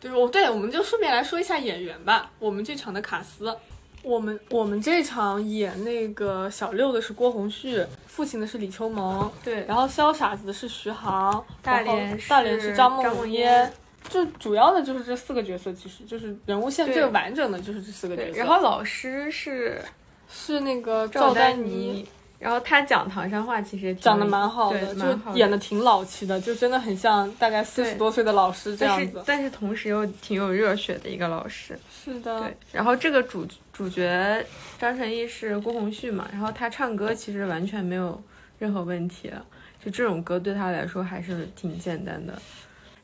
[0.00, 2.32] 就是我对，我们就顺便来说一下演员吧。
[2.38, 3.54] 我们这场的卡斯，
[4.02, 13.72] 我们我们这场演那个小六的是郭宏旭，父亲的是李秋萌，对，然后潇傻子的是徐航，大连大连是是张张梦梦嫣。
[14.08, 18.38] 就主要的就是这四个角色，其实就是人物线最完整的就是这四个角，色。
[18.38, 19.80] 然后老师是
[20.28, 22.08] 是那个赵丹妮，
[22.38, 29.22] 然后他讲唐山话其实也讲的蛮好的，就演的挺老气的，就真的很像大概四十多岁的老师这但是样子。
[29.26, 31.78] 但是同时又挺有热血的一个老师。
[31.92, 33.46] 是的，对，然后这个主
[33.80, 34.44] 主角
[34.78, 38.22] 张晨毅是郭宏旭嘛，然后他唱歌其实完全没有
[38.58, 39.42] 任何问题了，
[39.82, 42.34] 就这种歌对他来说还是挺简单的。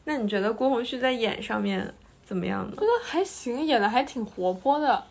[0.04, 1.90] 那你觉得郭宏旭在演上面
[2.22, 2.72] 怎么样呢？
[2.76, 5.02] 觉得还行，演的还挺活泼的，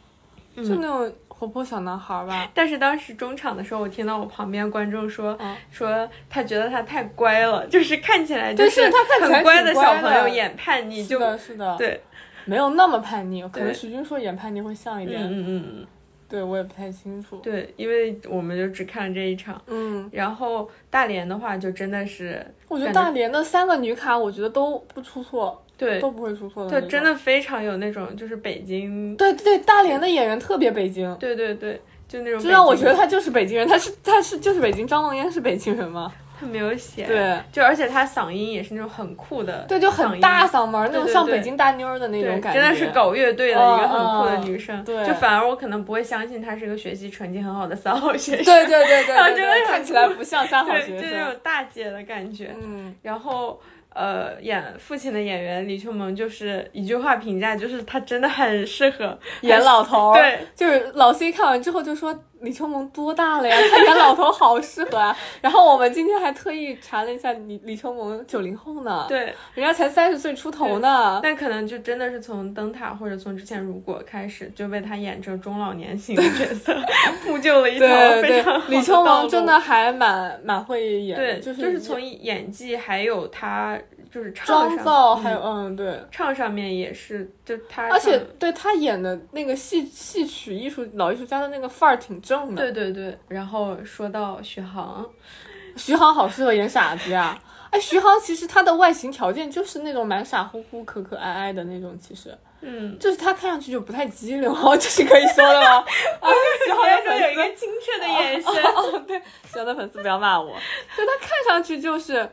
[0.55, 2.47] 就嗯那种活泼小男孩吧。
[2.53, 12.03] 但是当时中场的时候，我听到我旁边观众说、嗯说他觉得他太乖了，就是看起来就对是他很乖的小朋友演叛逆，就是的，是的，，对，
[12.45, 15.87] 没有那么叛逆，可能徐军硕演叛逆会像一嗯点，嗯嗯嗯，
[16.29, 17.37] 对我也不太清楚。
[17.37, 19.61] 对，因为我们就只看了这一场。
[19.67, 36.11] 嗯，然后大连的话，就真的是我觉得大连的三个女卡，我觉得都不出错，对都不会出错的那对，真的非常有那种就是北京，对对，大连的演员特别北京，对对对，就那种就让我觉得他就是北京人，他是他是就是北京，张梦嫣是北京人吗？
[36.39, 51.35] 他没有写，，对就而且他嗓音也是那种很酷的，对，就很大嗓门，那种像北京大妞的那种，感觉，真的是搞乐队的一个很酷的女生，对就反而我可能不会相信她是个学习成绩很好的三好学生，对对对 对真的看起来不像三好学生就那种。
[51.43, 52.53] 大姐的感觉。
[52.59, 53.61] 嗯，然后
[53.93, 62.13] 呃，演父亲的演员李秋萌就是一句话评价，就是他真的很适合演老头儿， 对，就是老 C 看完之后就说
[62.45, 63.57] 李秋萌多大了呀？
[63.71, 65.15] 他演老头好适合啊。
[65.41, 71.19] 然后我们今天还特意查了一下李李秋萌九零后呢，对，人家才三十岁出头呢。
[71.21, 76.73] 但可能就真的是从灯塔或者从之前如果开始，就为他演这个中老年型的角色
[77.25, 83.77] 铺就了一条对对非常好，李秋萌真的还蛮蛮会演，对，就就是从演技还有他
[84.15, 85.99] 就是唱妆造还有嗯嗯对。
[86.09, 92.61] 唱上面也是，就他而且对他演的那个戏戏曲艺术老艺术家的那个范儿挺正的。
[92.61, 95.05] 对对对，然后说到徐航，
[95.75, 97.37] 徐航好适合演傻子呀！
[97.71, 105.83] 哎，徐航其实他的外形条件就是那种蛮傻乎乎、可可爱爱的那种，其实嗯，就是他看上去就不太机灵哦，这是可以说的吗？
[106.21, 106.29] 啊，
[106.65, 110.55] 徐航有一个清澈的眼神， 哦，对，徐航的粉丝不要骂我，
[110.95, 112.29] 就他看上去就是。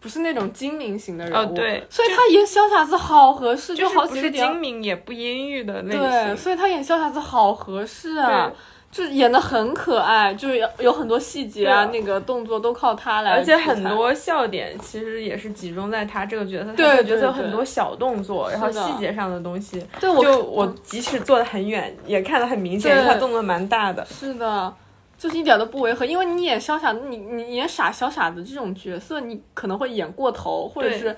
[0.00, 1.84] 不是那种精明型的人物，哦对。
[1.90, 4.46] 所以他演小傻子好合适，就是不是好几个点。
[4.46, 8.50] 精明也不阴郁的类对，型，所以他演小傻子好合适啊，
[8.90, 12.00] 就演的很可爱，就是有有很多细节啊，对。
[12.00, 23.06] 那个动作都靠他来而且很多笑点其实也是集中在他这个角色，这个角色很多小动作，然后细节上的东西，对我就我即使坐的很远，也看得很明显，对。
[23.06, 24.04] 他动作蛮大的。
[24.06, 24.74] 是的，
[25.20, 31.14] 就是一点都不违和，因为你演小傻子，你你演傻小傻子这种角色，你可能会演过头，或者是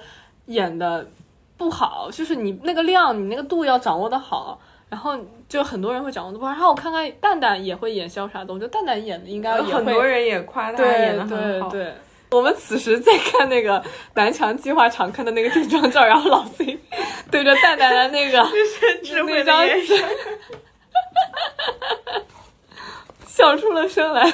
[0.47, 1.07] 演的
[1.57, 4.61] 不好，就是你那个量，你那个度要掌握的好。
[4.91, 5.17] 然后
[5.49, 11.95] 就很多人会掌握的不好，然后我看看蛋蛋也会演潇洒的，我觉得蛋蛋演的应该也很多人也夸他对演的很好，对对。
[12.33, 13.83] 我们此时在看那个
[14.15, 16.79] 南墙计划常看的那个定妆照，然后老 C
[17.31, 18.45] 对着蛋蛋的那个
[19.05, 19.97] 智慧的那张眼神。
[23.35, 24.31] 笑出了声来。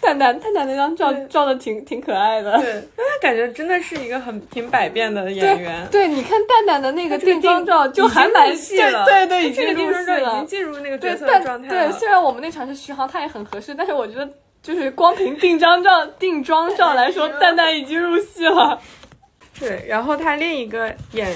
[0.00, 2.56] 蛋蛋蛋蛋那张照照的挺挺可爱的。
[2.58, 5.86] 对，但他感觉真的是一个很挺百变的演员。
[5.90, 10.46] 对，你看蛋蛋的那个定妆照就还蛮入戏了对对，已这个经入戏定妆照已经。
[10.46, 11.92] 进入那个对角，色的状态对，了。
[11.92, 14.26] 虽然我们那场是徐航，他也很合适，但是我觉得
[14.62, 18.80] 就是光凭定妆照定妆照来说，蛋蛋已经入戏了。
[19.58, 21.28] 对，然后他另一个演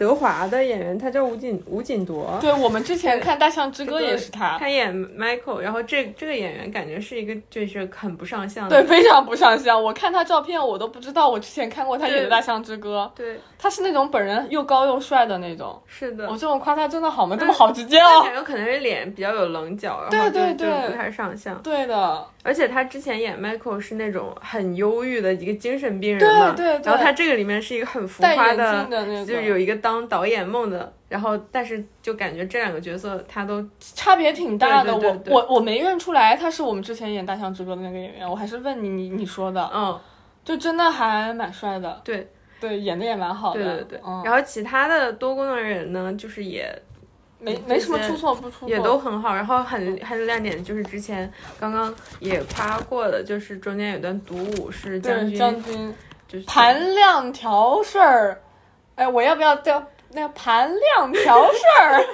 [0.00, 9.80] 德华的演员，他叫吴锦吴锦铎，对我们之前看《大象之歌》也是他，他演 Michael，然后这这个演员感觉是一个就是很不上相的，对，非常不上相。
[9.84, 15.78] 我看他照片，我都不知道我之前看过他演的《大象之歌》，对，他是那种本人又高又帅的那种。
[15.86, 16.32] 是的我。
[16.32, 17.36] 这种夸他真的好吗？
[17.38, 18.22] 这么好直接他哦。
[18.22, 21.60] 感觉可能是脸比较有棱角，然后就对对对就不太上相。
[21.60, 34.92] 对的，而且他之前演 Michael 是那种很忧郁的一个精神病人嘛，对对对然后他这个里面是一个很浮夸的，的那就是，有一个当导演梦的，然后但是就感觉这两个角色他都差别挺大的。
[34.92, 39.98] 对对对对我我我没认出来他是我们之前演《大象之歌》的那个演员，我还是问你你你说的，嗯
[40.44, 42.00] 就真的还蛮帅的。
[42.04, 43.62] 对对，演的也蛮好的。
[43.62, 46.70] 对对对，嗯，然后其他的多功能人呢，就是也
[47.38, 55.94] 没没什么出错不出错，也都很好，然后很很亮点就是之前刚刚也夸过的，就是中间有段独舞是将军，将军
[56.28, 58.40] 就是盘亮条顺儿。
[59.00, 59.82] 哎，我要不要叫
[60.12, 62.04] 那个盘亮条顺儿？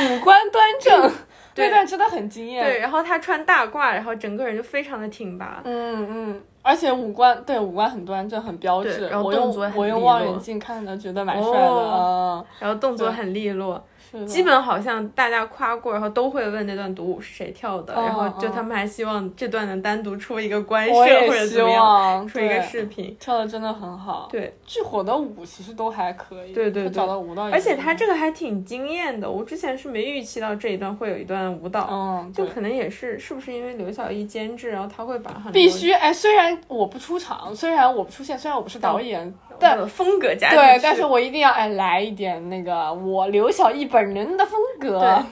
[0.02, 1.12] 五官端正，
[1.54, 2.64] 对那段真的很惊艳。
[2.64, 8.96] 对，然后他穿大褂，然后整个人就非常的挺拔，嗯嗯，而且五官对五官很端正，很标致。
[9.00, 11.58] 对然后我用动作也很我用利落望远镜看的，觉得蛮帅的。
[11.58, 13.84] 哦嗯，然后动作很利落，
[14.26, 23.16] 基本好像大家夸过，然后都会问那段独舞是谁跳的，嗯然后就他们还希望这段能单独出一个官我摄或者怎么样，望出一个视频。
[23.18, 24.28] 跳的真的很好。
[24.30, 26.90] 对，剧火的舞其实都还可以，对对对。
[26.90, 45.22] 找到舞蹈，而且他这个还挺惊艳的，我之前是没预期到这一段会有一段舞蹈，嗯，就可能也是是不是因为刘晓一监制，然后他会把很多必须哎，虽然我不出场，虽然我不出现，虽然我不是导演，但的风格加进对，但是我一定要哎来一点那个我刘晓艺本人的风格。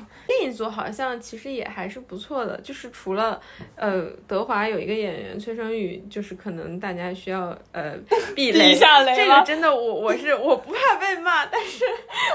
[0.42, 3.40] 一组好像其实也还是不错的，就是除了
[3.76, 7.94] 呃德华有一个演员崔成宇，就是可能大家需要呃
[8.34, 11.84] 避雷 避一下雷这个真的我我是我不怕被骂，但是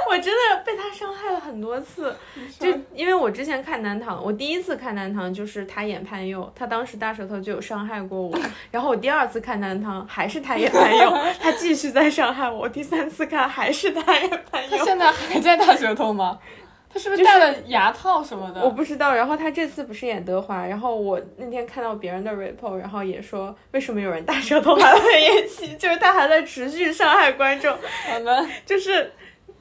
[0.10, 2.16] 我真的被他伤害了很多次。
[2.60, 8.38] 就因为我之前看南唐，我第一次看南唐就是他演潘佑，他当时大舌头就有伤害过我，
[8.72, 14.78] 然后我第二次看南唐还是他演潘佑，他继续在伤害我，我第三次看还是他演潘佑。
[14.78, 16.40] 他现在还在大舌头吗？
[16.94, 18.62] 他是不是戴了牙套什么的？
[18.64, 19.16] 我不知道。
[19.16, 27.76] 然后他这次不是演德华，然后我那天看到别人的 report，然后也说为什么有人大舌头还在演戏，就是他还在持续伤害观众，
[28.14, 29.12] 我们就是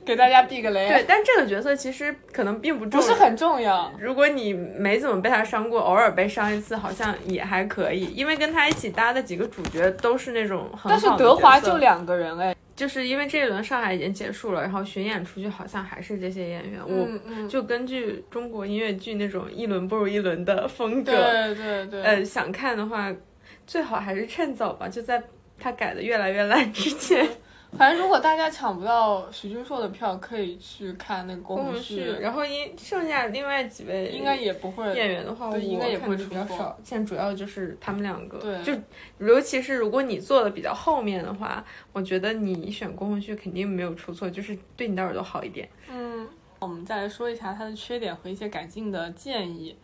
[0.04, 1.04] 给大家避个雷，对。
[1.08, 3.06] 但这个角色其实可能并不重要。
[3.06, 3.90] 不是很重要。
[3.98, 23.14] 如果你没怎么被他伤过，偶尔被伤一次，好像也还可以，因为跟他一起搭的几个主角都是那种很好的但是德华就两个人哎，就是因为这一轮上海已经结束了，然后巡演出去好像还是这些演员，我就根据中国音乐剧那种一轮不如一轮的风格，对对对，呃，想看的话，
[23.66, 25.22] 最好还是趁早吧，就在
[25.58, 27.28] 他改的越来越烂之前。
[27.76, 36.78] 反正如果大家抢不到徐君硕的票，可以去看那个宫宫本序，然后因剩下另外几位应该也不会演员的话，我对应该也不会比较少。
[36.84, 45.68] 现在主要就是他们两个，对就尤其是如果你坐的比较后面的话，我觉得你选宫本旭肯定没有出错，就是对你的耳朵好一点。
[45.90, 49.74] 嗯，我们再来说一下它的缺点和一些改进的建议。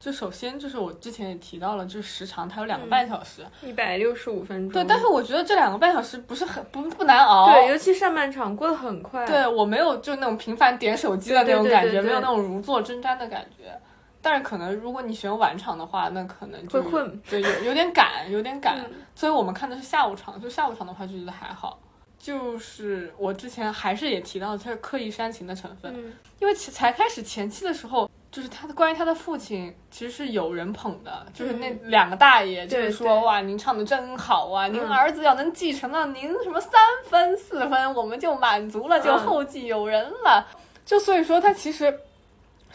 [0.00, 9.26] 就首先就是我之前也提到了，就是时长它有两个半小时，一百六十五分钟，对，但是我觉得这两个半小时不是很不不难熬，对，尤其上半场过得很快。
[9.26, 13.72] 对我没有就那种频繁点手机的那种感觉，对对对没有那种如坐针毡的感觉。
[14.20, 18.78] 但是可能如果你选晚场的话，那可能就会困，对，有有点赶，有点赶。
[18.78, 21.80] 嗯所以我们看的是下午场，就下午场的话就觉得还好。
[22.18, 28.07] 就是我之前还是也提到它是刻意煽情的成分，嗯，因为其才开始前期的时候，
[28.38, 36.70] 就是他的关于他的父亲其实是有人捧的，就是那两个大爷，就是说对哇，您唱的真好啊，您嗯儿子要能继承到您什么三
[37.10, 40.46] 分四分，我们就满足了，就嗯后继有人了。
[40.86, 41.92] 就所以说他其实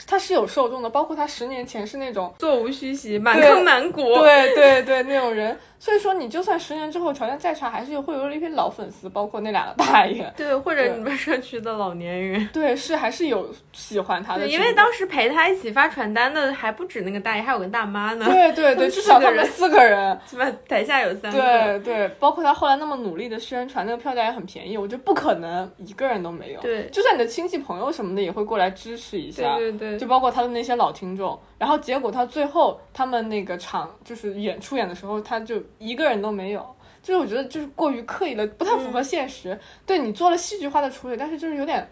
[0.05, 4.01] 他是有受众的，包括他十年前是那种座无虚席，满坑满谷。
[4.19, 10.25] 对对对那种人，所以说你就算十年之后条件再差，还是会有一批老粉丝，包括那两个大爷。
[10.33, 12.47] 对，或者你们社区的老年人。
[12.53, 18.25] 对，是还是有喜欢他的因为当时陪他一起发传单的还不止那个大爷，还有个大妈呢。
[18.25, 21.37] 对对对， 们至少他们四个人四个人，起码台下有三个。
[21.37, 26.61] 对对，包括他后来那么努力的宣传，那个票价也很便宜，我觉得不可能一个人都没有。
[26.61, 29.57] 对就算你的亲戚朋友什么的也会过来支持一下。
[29.57, 39.57] 对对对，就包括他的那些老听众，然后结果他最后他们那个场就是演出演的时候，他就一个人都没有，就是我觉得就是过于刻意了，不太符合现实。
[39.85, 41.87] 对你做了戏剧化的处理，但是就是有点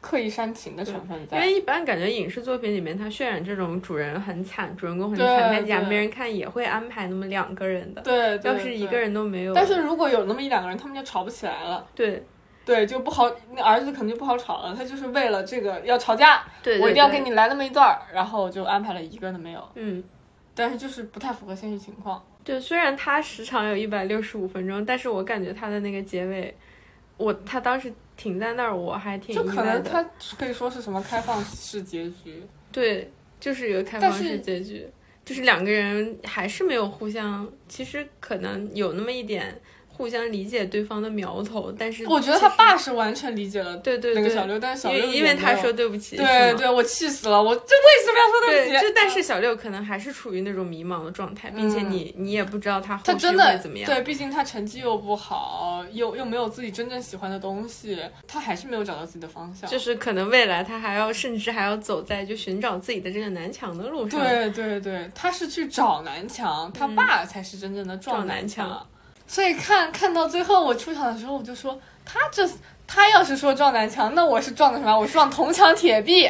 [0.00, 1.42] 刻意煽情的成分在因。
[1.42, 8.00] 为一般感觉影视作品里面，他渲染这种主人很惨、主人公很惨，他假对没人看，也会安排那么两个人的。
[8.00, 11.86] 对，对要是一个，人都没有，但是如果有那么一两个人，他们就吵不起来了。
[11.94, 12.24] 对
[12.70, 14.72] 对，就不好，那儿子可能就不好吵了。
[14.76, 19.68] 他就是为了这个要吵架，对，我一定要对给你来那么一段儿，然后就安排了一个都没有。
[19.74, 20.04] 嗯。
[20.54, 22.24] 但是就是不太符合现实情况。
[22.44, 26.56] 对，虽然它时长有一百六十五分钟，但是我感觉它的那个结尾，
[27.16, 29.42] 我他当时停在那儿，我还挺就。
[29.42, 30.00] 可能他
[30.38, 34.88] 可以说是什么开放式结局，对，就是一个开放式结局，
[35.24, 39.60] 就是两个人还是没有互相，其实可能有那么一点
[40.00, 48.86] 互相理解对方的苗头，但是我觉得他爸是完全理解了对对对那个小六，但是小因六为因为他说对不起，对对，我气死了，我这为什么要说对不，起？
[48.86, 53.86] 就但是小六可能还是处于那种迷茫的状态，并且嗯你你也不知道他后续他真的会怎么样。
[53.86, 59.68] 对，毕竟他成绩又不好，又又没有自己真正喜欢的东西，他还是没有找到自己的方向。
[59.68, 64.18] 就是可能未来他还要，甚至还要走在就寻找自己的这个南墙的路上。
[64.18, 68.48] 对对对，他是去找南墙，他爸才是真正的撞撞南。
[68.48, 68.86] 墙
[69.30, 72.50] 所以看看到最后，我出场的时候，我就说他这
[72.84, 74.98] 他要是说撞南墙，那我是撞的什么？
[74.98, 76.28] 我撞铜墙铁壁。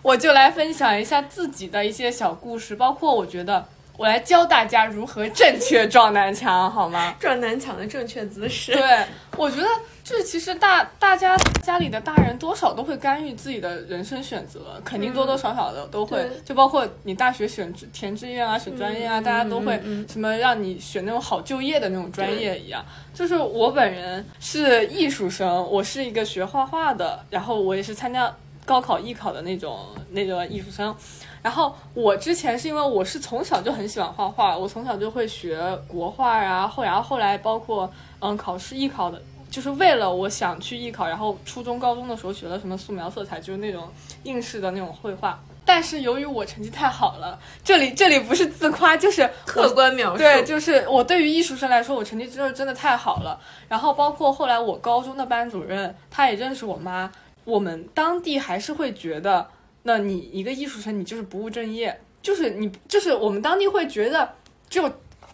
[0.00, 3.68] 我就来分享一下自己的一些小故事，包括我觉得
[4.00, 7.14] 我来教大家如何正确撞南墙，好吗？
[7.20, 8.72] 撞南墙的正确姿势。
[8.72, 9.04] 对，
[9.36, 9.66] 我觉得
[10.02, 19.78] 就是其实大大家家里的大人多少都会干预自己的人生选择，肯定多多少少的都会，对就包括你大学选志填志愿啊、选专业啊，大家都会
[20.08, 22.82] 什么让你选那种好就业的那种专业一样。
[23.12, 28.34] 就是我本人是艺术生，我是一个学画画的，然后我也是参加
[28.64, 30.96] 高考艺考的那种那个艺术生。
[31.42, 39.20] 然后我之前是因为我是从小就很喜欢画画，我从小就会学国画啊，后然后后来包括嗯考试艺考的，
[39.50, 43.88] 就是为了我想去艺考，然后初中高中的时候学了什么素描色彩，就是那种
[44.22, 45.38] 应试的那种绘画。
[45.62, 50.18] 但是由于我成绩太好了，这里 这里不是自夸，就是客观描述。
[50.18, 53.38] 对，就是我对于艺术生来说，我成绩真的真的太好了。
[53.68, 57.10] 然后包括后来我高中的班主任，他也认识我妈，
[57.44, 59.46] 我们当地还是会觉得，
[59.82, 64.34] 那你一个艺术生，你就是不务正业，就是你就是我们当地会觉得，
[64.68, 64.90] 就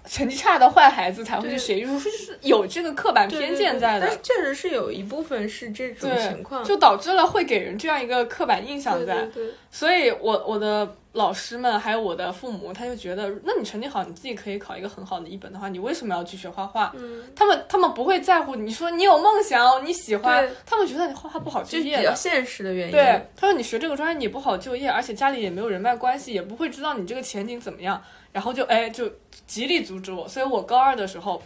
[0.07, 4.19] 成绩差的坏孩子才会去学艺术，是有这个刻板偏见在的但是。
[4.23, 6.65] 确实是有一部分是这种情况。
[6.65, 9.23] 就导致了会给人这样一个刻板印象在。
[9.27, 16.93] 对对，所以我我的老师们还有我的父母，他就觉得，那你成绩好，你自己可以考一个很好的一本的话，你为什么要去学画画？
[16.97, 22.03] 嗯，他们他们不会在乎你说你有梦想，你喜欢，他们觉得你画画不好就就是比。
[22.03, 22.93] 较现实的原因。
[22.93, 28.03] 对，他说你学这个专业你不好就业，而且家里也没有人脉关系，也不会知道你这个前景怎么样，
[28.37, 29.11] 然后就哎就
[29.47, 30.29] 极力阻止我。
[30.29, 31.43] 所以我高二的时候，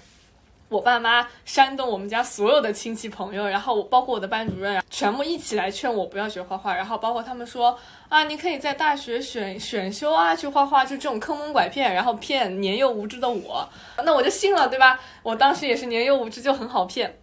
[0.69, 7.79] 我爸妈煽动我们家所有的亲戚朋友，然后包括我的班主任，全部一起来劝我不要学画画，然后包括他们说
[8.09, 13.69] 啊，你可以在大学选选修啊去画画，就这种坑蒙拐骗，然后骗年幼无知的我，
[14.05, 14.99] 那我就信了，对吧？
[15.23, 17.17] 我当时也是年幼无知，就很好骗。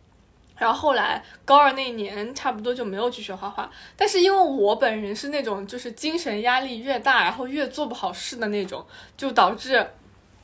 [0.58, 3.70] 然后后来高二那一年，差不多就没有去学画画。
[3.96, 8.86] 但是因为我本人是那种就是精神压力越大，然后越做不好事的那种，
[9.16, 9.86] 就导致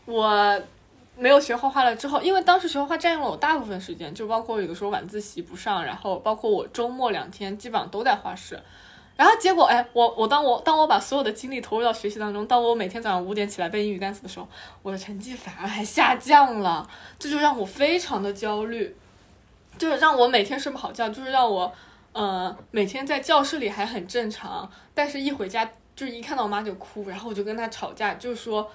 [0.05, 0.61] 我
[1.18, 8.59] 没有学画画了之后，因为当时学画画占用了我大部分时间，就包括有的时候晚自习不上，然后包括我周末两天基本上都在画室。
[9.16, 14.47] 然后结果，哎，我我当我当我把所有的精力投入到学习当中，当我每天早上五点起来背英语单词的时候，
[14.82, 16.88] 我的成绩反而还下降了，
[17.20, 18.95] 这就让我非常的焦虑。
[19.78, 21.71] 就是让我每天睡不好觉，就是让我，
[22.11, 25.65] 呃，每天在教室里还很正常，但是一回家
[25.95, 28.69] 就是一看到我妈就哭，然后我就跟她吵架，就是说，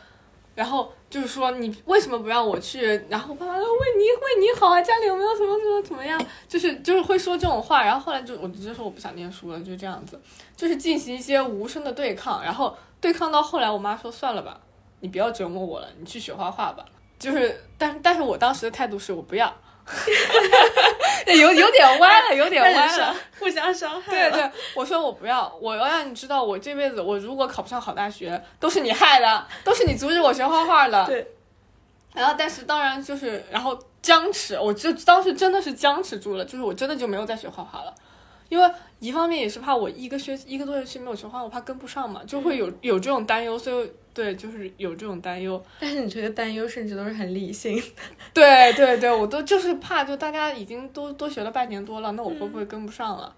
[0.55, 2.85] 然后就是说你为什么不让我去？
[3.09, 6.21] 然后我爸妈说为你为你好啊，家里有没有什么什么怎么样？
[6.49, 10.21] 就是就是会说这种话，然后后来就我直接说我不想念书了，就这样子，
[10.57, 14.61] 就是进行一些无声的对抗，然后对抗到后来，我妈说算了吧，
[15.01, 16.85] 你不要折磨我了，你去学画画吧。
[17.19, 19.53] 就是，但但是我当时的态度是我不要。
[21.27, 23.15] 有有点歪了，有点歪了。
[23.39, 24.11] 互相伤害。
[24.11, 31.05] 对，对，我说我不要，我要让你知道，我这辈子我如果考不上好大学，都是你害的，都是你阻止我学画画的。
[31.07, 31.27] 对。
[32.15, 37.95] 然后，但是当然就是，然后僵持，我就当时真的是僵持住了，就是我真的就没有再学画画了，
[38.49, 38.69] 因为
[38.99, 45.63] 一方面也是怕我一个学一个多学期没有学画，我怕跟不上嘛，就会有有这种担忧，所以对，就是有这种担忧。
[45.79, 47.81] 但是你这个担忧甚至都是很理性。
[48.35, 53.33] 对对对，我都就是怕，就大家已经都都学了半年多了，那我会不会跟不上了？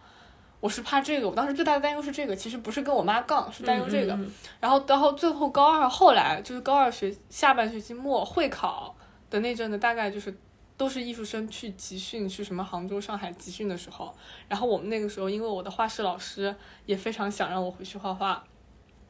[0.60, 4.14] 我是怕这个，我当时最大的担忧是这个，其实不是跟我妈杠，是担忧这个。
[4.14, 8.96] 嗯嗯然后，然后最后高二后来就是高二学下半学期末会考
[9.28, 10.34] 的那阵子，大概就是
[10.76, 14.14] 都是艺术生去集训，去什么杭州、上海集训的时候。
[14.48, 16.54] 然后我们那个时候，因为我的画室老师
[16.86, 18.42] 也非常想让我回去画画，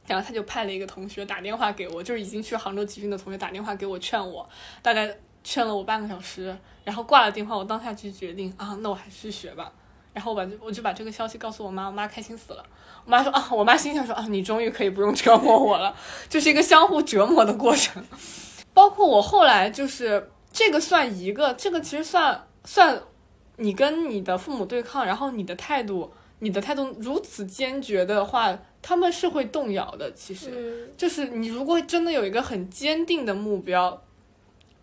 [0.07, 4.49] 然后他就派了一个同学打电话给我，就是已经去杭州集训的同学打电话给我劝我，
[4.83, 9.73] 大概劝了我半个小时，然后挂了电话，我当下就决定啊，那我还是去学吧。
[10.13, 12.65] 然后我把我就把这个消息告诉我妈，我妈开心死了。
[13.05, 15.95] 我妈说啊，我妈心想说啊，你终于可以不用折磨我了，
[16.29, 18.05] 就是一个相互折磨的过程。
[18.75, 23.01] 包括我后来就是这个算一个，这个其实算算
[23.57, 30.13] 你跟你的父母对抗，然后你的态度，你的态度如此坚决的话，他们是会动摇的。
[30.13, 34.03] 其实，嗯就是你如果真的有一个很坚定的目标，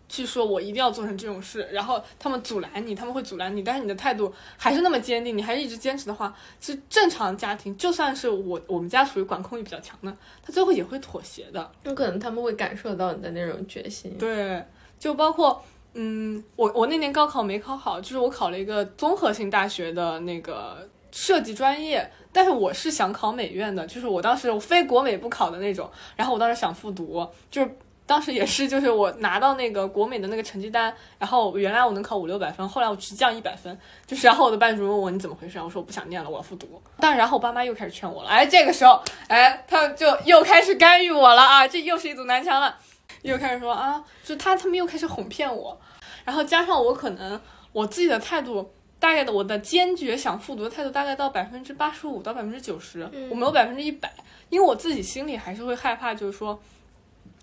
[0.08, 11.70] 去说我一定要做成这种事，然后他们阻拦你，他们会阻拦你，但是你的态度还是那么坚定，你还是一直坚持的话，其实正常家庭，就算是我我们家属于管控欲比较强的，他最后也会妥协的。
[11.84, 14.16] 有可能他们会感受到你的那种决心。
[14.18, 14.64] 对，
[14.98, 27.78] 就包括嗯，我我那年高考没考好，就是我考了一个综合性大学的那个设计专业，但是我是想考美院的，就是我当时我非国美不考的那种，然后我当时想复读，就是。
[28.08, 36.82] 当时也是，就是我拿到那个国美的那个成绩单，然后原来我能考五六百分，后来我直降一百分，就是然后我的班主任问我你怎么回事，我说我不想念了，我要复读。
[36.98, 42.74] 但然后我爸妈又开始劝我了，哎，这个时候，哎，他就又开始干预我了啊，这又是一堵南墙了。
[43.20, 45.78] 又开始说啊，就他他们又开始哄骗我，
[46.24, 47.38] 然后加上我可能
[47.72, 54.12] 我自己的态度，大概的我的坚决想复读的态度大概到百分之八十五到百分之九十，我没有百分之一百，
[54.50, 56.60] 因为我自己心里还是会害怕，就是说。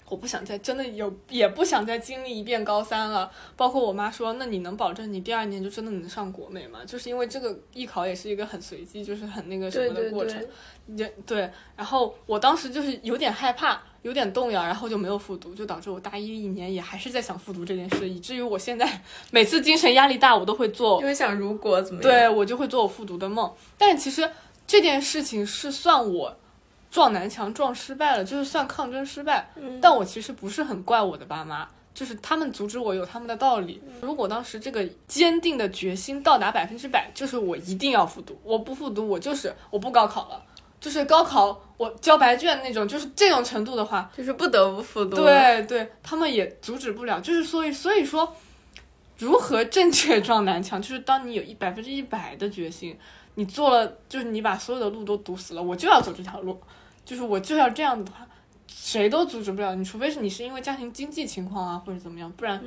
[0.07, 3.31] 我不想再真的有，也不想再经历一遍高三了。
[3.55, 6.81] 包括我妈说，那你能保证你第二年就真的能上国美吗？
[6.85, 10.45] 就是因为这个艺考也是一个很随机，就是很那个什么的过程。
[10.95, 19.01] 也对，然后我当时就是有点害怕，有点动摇，然后就没有复读，就导致我大一一年也还是在想复读这件事，以至于我现在
[19.31, 23.51] 每次精神压力大，我都会做，因为想如果怎么样，对我就会做我复读的梦。
[23.79, 24.29] 但其实
[24.67, 26.37] 这件事情是算我。
[26.95, 29.49] 撞南墙撞失败了，就是算抗争失败。
[29.81, 33.81] 但我其实不是很怪我的爸妈，就是他们阻止我有他们的道理。
[33.99, 40.41] 如果当时这个坚定的决心到达百分之百，就是我一定要复读，我不复读我就是我不高考了，
[40.79, 45.17] 就是高考我交白卷那种，就是这种程度的话，就是不得不复读。
[45.17, 47.19] 对对，他们也阻止不了。
[47.19, 48.33] 就是所以所以说，
[49.17, 52.97] 如何正确撞南墙，就是当你有一百分之一百的决心，
[53.33, 56.57] 你做了，就是你把所有的路都堵死了，我就要走这条路。
[57.05, 58.27] 就是我就要这样子的话，
[58.67, 62.61] 谁都阻止不了你，除非是你是因为家庭经济情况啊或者怎么样，不然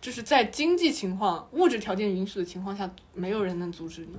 [0.00, 4.16] 就是在经济情况、物质条件允许的情况下，没有人能阻止你。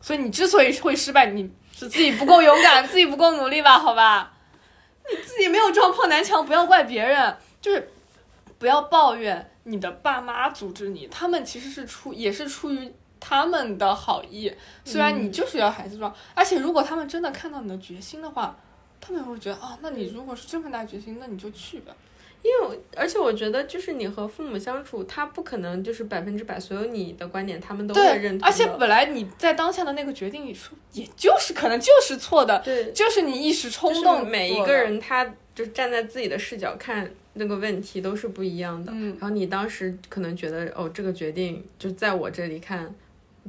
[0.00, 3.78] 所以你之所以会失败，你是自己不够勇敢， 自己不够努力吧？
[3.78, 4.34] 好吧，
[5.10, 7.88] 你自己没有撞破南墙，不要怪别人，就是
[8.58, 12.92] 不要抱怨你的爸妈阻止你，他们其实是出也是出于。
[13.26, 14.52] 他们的好意，
[14.84, 18.54] 虽然你就是要孩子装，而且如果他们真的看到你的决心的话，
[19.00, 21.96] 他们也会觉得啊，那你如果是这么大决心，那你就去吧。
[22.42, 28.46] 因为而且我觉得，就是你和父母相处，他不可能就是百分之百所有你的观点他们都会认同。
[28.46, 34.28] 而且本来你在当下的那个决定里说，也就是可能就是错的，对，就是你一时冲动。
[34.28, 38.92] 每一个人他就站在自己的视角看那个问题都是不一样的。
[38.94, 39.16] 嗯。
[39.18, 42.94] 然后你当时可能觉得哦，这个决定就在我这里看。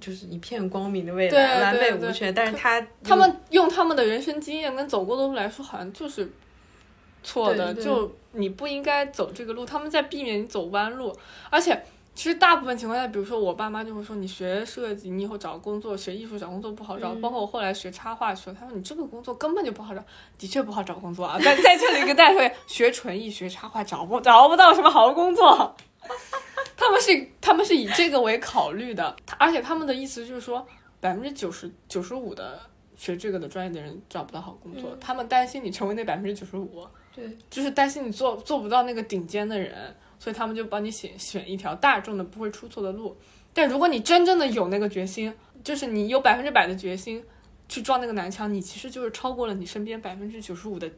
[0.02, 2.32] 就是一片光明的未来，完美无缺。
[2.32, 6.32] 但是他他们用他们的人生经验跟走过的路来说，好像就是
[7.24, 7.74] 错的。
[7.74, 11.16] 就你不应该走这个路，他们在避免你走弯路。
[11.50, 11.82] 而且，
[12.14, 17.16] 其实大部分情况下，比如说我爸妈就会说，你学设计，你以后找工作；学艺术找工作不好找。
[17.16, 20.04] 包括我后来学插画去了，他说你这个工作根本就不好找，
[20.38, 21.40] 的确不好找工作啊。
[21.40, 25.76] 在在这里跟大家说， 学纯艺、学插画找不找不到什么好工作。
[26.76, 30.66] 他们是他们是以这个为考虑的，而且他们的意思就是说，
[31.00, 32.60] 百分之九十九十五的
[32.96, 36.86] 学这个的专业的人找不到好工作，他们担心你成为那百分之九十五，
[37.16, 43.16] 对，就是担心你做做不到那个顶尖的人，所以他们就帮你选选一条大众的不会出错的路。
[43.54, 47.24] 但如果你真正的有那个决心，就是你有百分之百的决心
[47.70, 50.90] 去撞那个南墙，你其实就是超过了你身边百分之九十五的。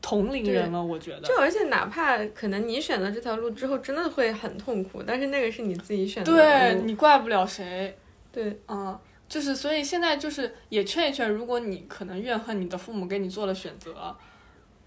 [0.00, 1.22] 同龄人了，我觉得。
[1.22, 7.98] 就而且哪怕可能你选择这条路之后真的会很痛苦，但是那个是你自己选的，对你怪不了谁。
[8.30, 8.96] 对，嗯，
[9.28, 14.16] 就是所以现在就是也劝一劝，如果你可能怨恨你的父母给你做了选择，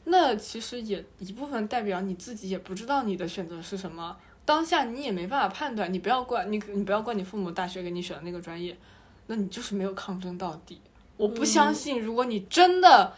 [0.05, 5.91] 那其实也一部分代表你自己也不知道你的选择是什么，当下你也没办法判断。
[5.91, 8.78] 你不要怪你，你不要怪你父母大学给你选的那个专业，
[9.28, 10.80] 那你就是没有抗争到底。
[11.18, 13.14] 我不相信，如果你真的。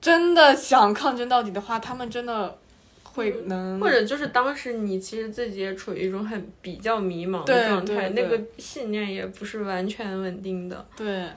[0.00, 2.56] 真的想抗争到底的话，他们真的
[3.02, 10.86] 会能，或者就是当时你其实自己也处于一种很比较迷茫的状态，那个信念也不是完全稳定的。
[10.96, 11.28] 对，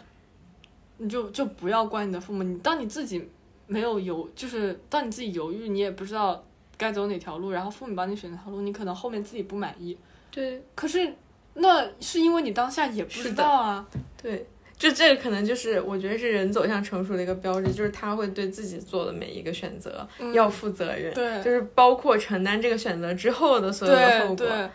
[0.97, 2.43] 你就就不要怪你的父母。
[2.43, 3.27] 你当你自己
[3.65, 6.43] 没有犹，就是当你自己犹豫，你也不知道
[6.77, 9.97] 该走哪条路，然后父母帮你选那条路，你可能后面自己不满意。
[10.29, 11.11] 对，可是
[11.55, 13.87] 那是因为你当下也不知道啊。
[14.21, 14.47] 对。
[14.81, 24.35] 就这个可能就是我觉得是人走向成熟的一个标志，就是他会对自己做的每一个选择要负责任，对，就是包括承担这个选择之后的所有的后果。
[24.37, 24.69] 对，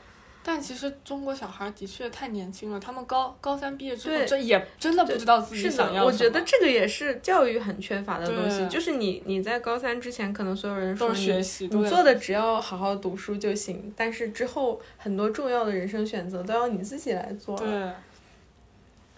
[0.44, 6.06] 但其实中国小孩的确太年轻了，他们高高三毕业之后，这也真的不知道自己想要什么。
[6.06, 17.58] 我觉得这个也是教育很缺乏的东西，就是你你在高三之前，可能所有人说学习，你做的只要好好读书就行，但是之后很多重要的人生选择都要你自己来做。
[17.58, 17.66] 对。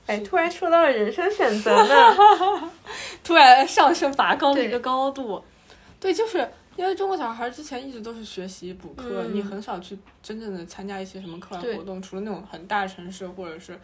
[0.09, 2.70] 哎，突然说到了人生选择呢，
[3.22, 5.44] 突然上升拔高的一个高度。
[6.00, 13.78] 对，就是因为中国小孩之前一直都是学习补课，你很少去真正的参加一些什么课外活动，除了那种很大城市或者是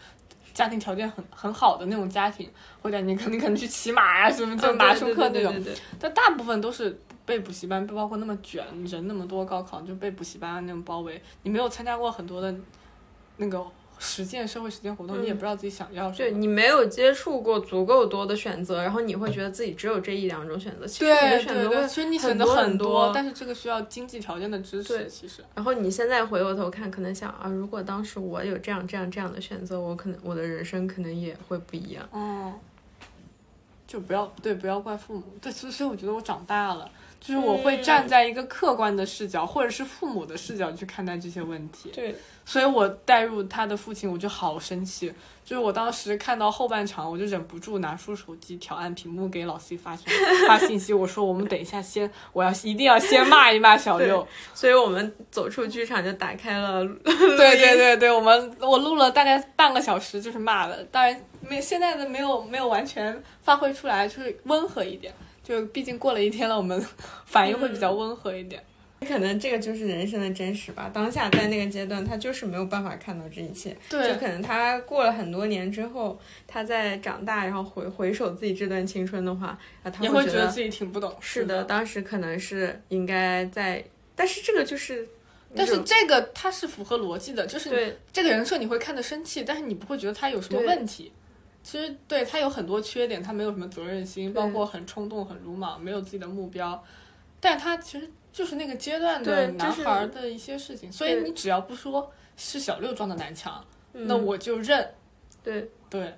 [0.54, 2.50] 家庭条件很很好的那种家庭，
[2.80, 5.54] 或者你可能可能去骑马啊什么，就马术课那种。
[6.00, 11.20] 但大部分都是被补习班，不包括那么卷，人那么多，高考就被补习班那种包围。
[11.42, 12.54] 你没有参加过很多的
[13.36, 13.62] 那个。
[13.98, 16.16] 实践社会实践活动，你也不知道自己想要什么。
[16.16, 20.86] 对你没有接触过足够多的选择，然后你会觉得自己只有这一两种选择。
[20.86, 24.98] 其实你的选择会对对，其实你选择很多很多，但是这个需要经济条件的支持。
[24.98, 32.06] 对其实然后你现在回过头看，可能想啊，如果当时我有这样这样这样的选择，我可能我的人生可能也会不一样。
[32.12, 32.52] 嗯，
[33.86, 35.22] 就不要对，不要怪父母。
[35.40, 36.90] 对，所以所以我觉得我长大了，
[37.26, 41.88] 就是我会站在一个客观的视角，或者是父母的视角去看待这些问题。
[41.88, 42.14] 对，
[42.44, 45.10] 所以我带入他的父亲，我就好生气。
[45.42, 50.06] 就是我当时看到后半场，我就忍不住拿出手机调暗屏幕给老 C 发信
[50.46, 54.26] 发信息，我说我们等一下先，我要一定要先骂一骂小六。
[54.52, 65.14] 所以我们走出剧场就打开了，对对对对，我们我录了大概半个小时，就是骂的，当然没现在的没有没有完全发挥出来，就是温和一点。
[65.44, 66.84] 就毕竟过了一天了，我们
[67.26, 68.60] 反应会比较温和一点。
[69.06, 70.90] 可能这个就是人生的真实吧。
[70.90, 73.76] 当下在那个阶段，他就是没有办法看到这一切。
[73.90, 83.84] 对就可能他过了很多年之后，他在长大，然后回回首自己这段青春的话，啊，他也会觉得自己挺不懂事是的，当时可能是应该在，
[84.16, 85.06] 但是这个就是，
[85.54, 91.12] 但是这个它是符合逻辑的，就是这个人设你会看得生气，但是你不会觉得他有什么问题。
[91.64, 96.80] 其实对他有很多缺点，他没有什么责任心，包括很冲动、很鲁莽，没有自己的目标。
[97.40, 104.06] 但他其实就是那个阶段的男孩儿的一些事情，所以你只要不说是小六撞的男强，嗯。
[104.06, 104.88] 那我就认。
[105.42, 105.68] 对。
[105.90, 106.12] 对，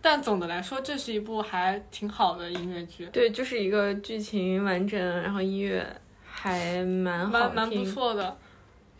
[0.00, 5.84] 但总的来说，这是一部还挺好的音乐剧，对，就是一个剧情完整，然后音乐
[6.24, 8.36] 还蛮好蛮蛮不错的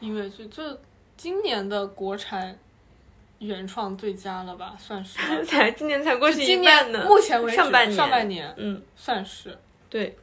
[0.00, 0.64] 音乐剧，就
[1.16, 2.58] 今年的国产
[3.38, 5.24] 原创最佳了吧，算是吧。
[5.44, 9.58] 才今年才过去一今年半呢，目前为止上半年上半年嗯，算是，
[9.90, 10.16] 对，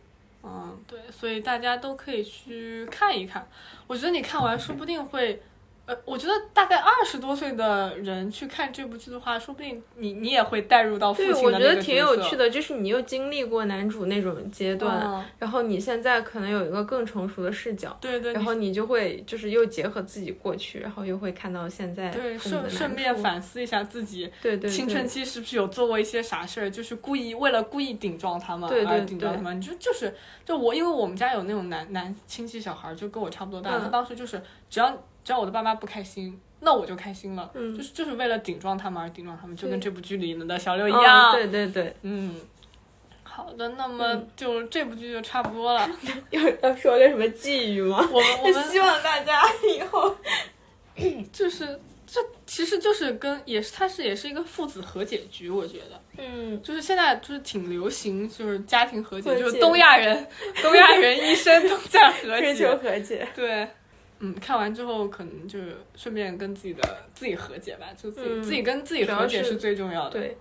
[0.44, 3.48] 嗯，对，所以大家都可以去看一看。
[3.88, 5.42] 我觉得你看完说不定会，
[5.86, 12.38] 呃，我觉得大概二十多岁的人去看这部剧的话，说不定你你也会带入到父对，亲的我觉得挺有趣。
[12.38, 29.60] 的，就是你又经历过男主那种阶段，嗯然后你现在可能有一个更成熟的视角，对对，然后你就会就是又结合自己过去，然后又会看到现在对顺顺便反思一下自己对对青春期是不是有做过一些傻事儿，就是故意为了故意顶撞他们对对顶撞对他们。
[29.60, 30.16] 就就是
[30.46, 41.32] 就我，因为我们家有那种男男亲戚小孩儿，就跟我差不多大，嗯他当时就是只要只要我的爸妈不开心，那我就开心了，嗯就是就是为了顶撞他们而顶撞他们，就跟这部剧里的小六一嗯样。
[41.34, 42.36] 对对对，嗯，
[43.24, 45.90] 好的，那么嗯就这部剧就差不多了。
[46.32, 47.98] 要要说个什么寄语吗？
[48.12, 49.42] 我们我们 希望大家
[49.76, 50.16] 以后
[51.32, 56.00] 就是这其实就是跟也是它是也是一个父子和解局，我觉得。
[56.18, 60.28] 嗯，就是现在就是挺流行，就是家庭和解，和解就是东亚人，
[60.62, 62.78] 东亚人一生都在和解 追求。
[62.78, 63.28] 和解。
[63.36, 63.68] 对，
[64.26, 66.82] 嗯，看完之后可能就是顺便跟自己的
[67.14, 70.18] 自己和解吧，就自己、嗯自己跟自己和解是最重要的。
[70.18, 70.38] 对，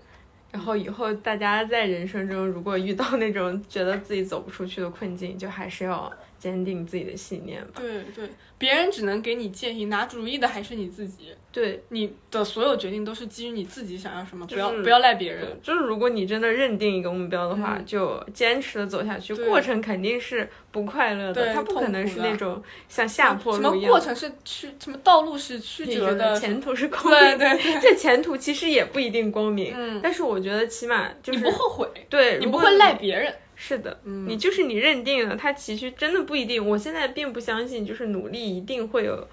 [0.53, 6.13] 然后以后大家在人生中如果遇到那种觉得自己走不出去的困境，就还是要
[6.43, 7.75] 坚定自己的信念吧。
[7.77, 8.29] 对对，
[8.59, 11.29] 别人只能给你建议，拿主意的还是你自己。
[11.53, 15.57] 对，你的所有决定都是基于你自己想要什么，就是不要不要赖别人。
[15.63, 19.33] 就是如果你真的认定一个目标的话，嗯就坚持的走下去。
[19.37, 27.39] 过程肯定是不快乐的，对它不可能是那种像下坡什么路一样什么过程是曲，什么道路是曲你折觉得前途是光明。
[27.39, 33.33] 对对对，这前途其实也不一定光明，嗯，但是我觉得起码就是你不后悔，对，你不会赖别人。
[33.55, 36.67] 是的，嗯你就是你认定了，它其实真的不一定。
[36.67, 39.29] 我现在并不相信，就是努力一定会有，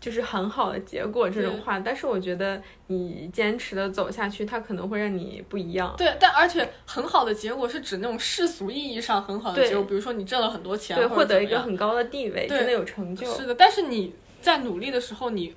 [0.00, 1.78] 就是很好的结果这种话。
[1.78, 5.94] 但是我觉得你坚持的走下去，它可能会让你不一样。
[5.96, 13.32] 对，但而且很好的结果是指那种世俗意义上很好的结果，比如说你挣了很多钱，对，获得一个很高的地位，真的有成就。
[13.32, 13.54] 是的。
[13.54, 15.54] 但是你在努力的时候，你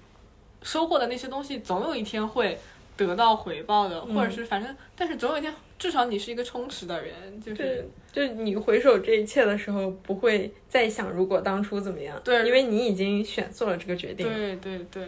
[0.61, 2.59] 收获的那些东西，总有一天会
[3.07, 14.27] 得到回报的，或者嗯是反正，但是总有一天，至少你是一个充实的人，就是，就是你回首这一切的时候，不会再想如果当初怎么样，对因为你已经选做了这个决定。
[14.27, 15.07] 对对对。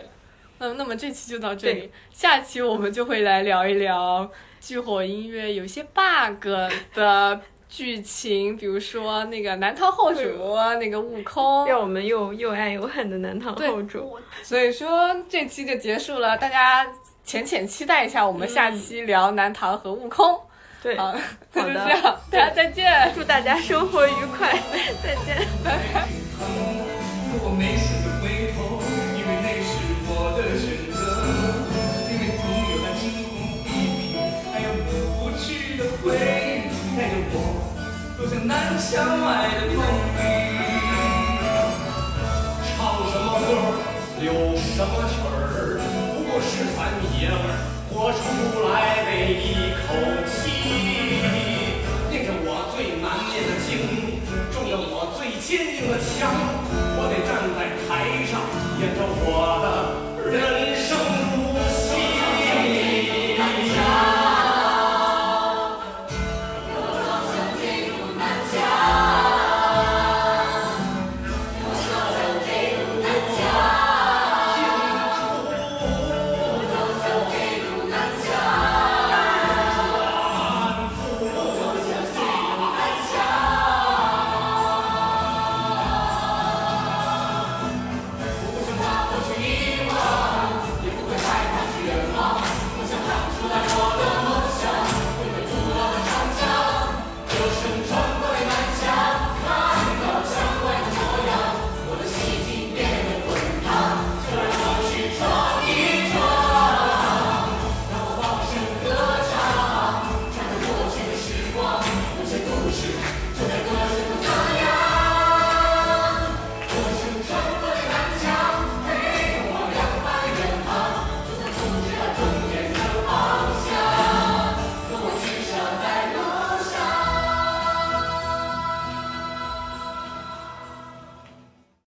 [0.59, 4.29] 嗯，那么这期就到这里，下期我们就会来聊一聊
[4.61, 6.47] 巨火音乐有些 bug
[6.93, 10.21] 的剧情，比如说那个南唐后主
[10.79, 14.17] 那个悟空，让我们又又爱又恨的南唐后主。
[14.41, 16.85] 所以说这期就结束了，大家
[17.26, 20.39] 浅浅期待一下，我们下期聊南唐和悟空。
[20.84, 21.15] 对，好，
[21.53, 23.11] 那就好的这样，大家再见。
[23.15, 24.51] 祝大家生活愉快，
[25.01, 25.47] 再见。
[27.45, 28.84] 我没舍得回头，
[29.15, 29.71] 因为那是
[30.05, 30.99] 我的选择。
[32.11, 33.26] 因为总有那惊鸿
[33.63, 33.65] 一
[34.11, 34.19] 瞥，
[34.51, 35.47] 还有抹不去
[35.78, 36.67] 的回忆，
[36.97, 37.36] 带着我
[38.17, 38.91] 走向难相
[39.26, 39.80] 爱的梦
[40.19, 40.21] 里。
[42.67, 42.76] 唱
[43.09, 43.49] 什么歌，
[44.19, 44.28] 流
[44.59, 45.80] 什么曲儿，
[46.34, 47.53] 都是咱爷们儿
[47.91, 49.93] 活出来的一口
[50.25, 50.49] 气。
[52.09, 53.77] 念着我最难念的经
[54.51, 56.34] 中了我最坚硬的枪
[56.97, 58.41] 我得站在台上
[58.81, 61.42] 演着我的人生。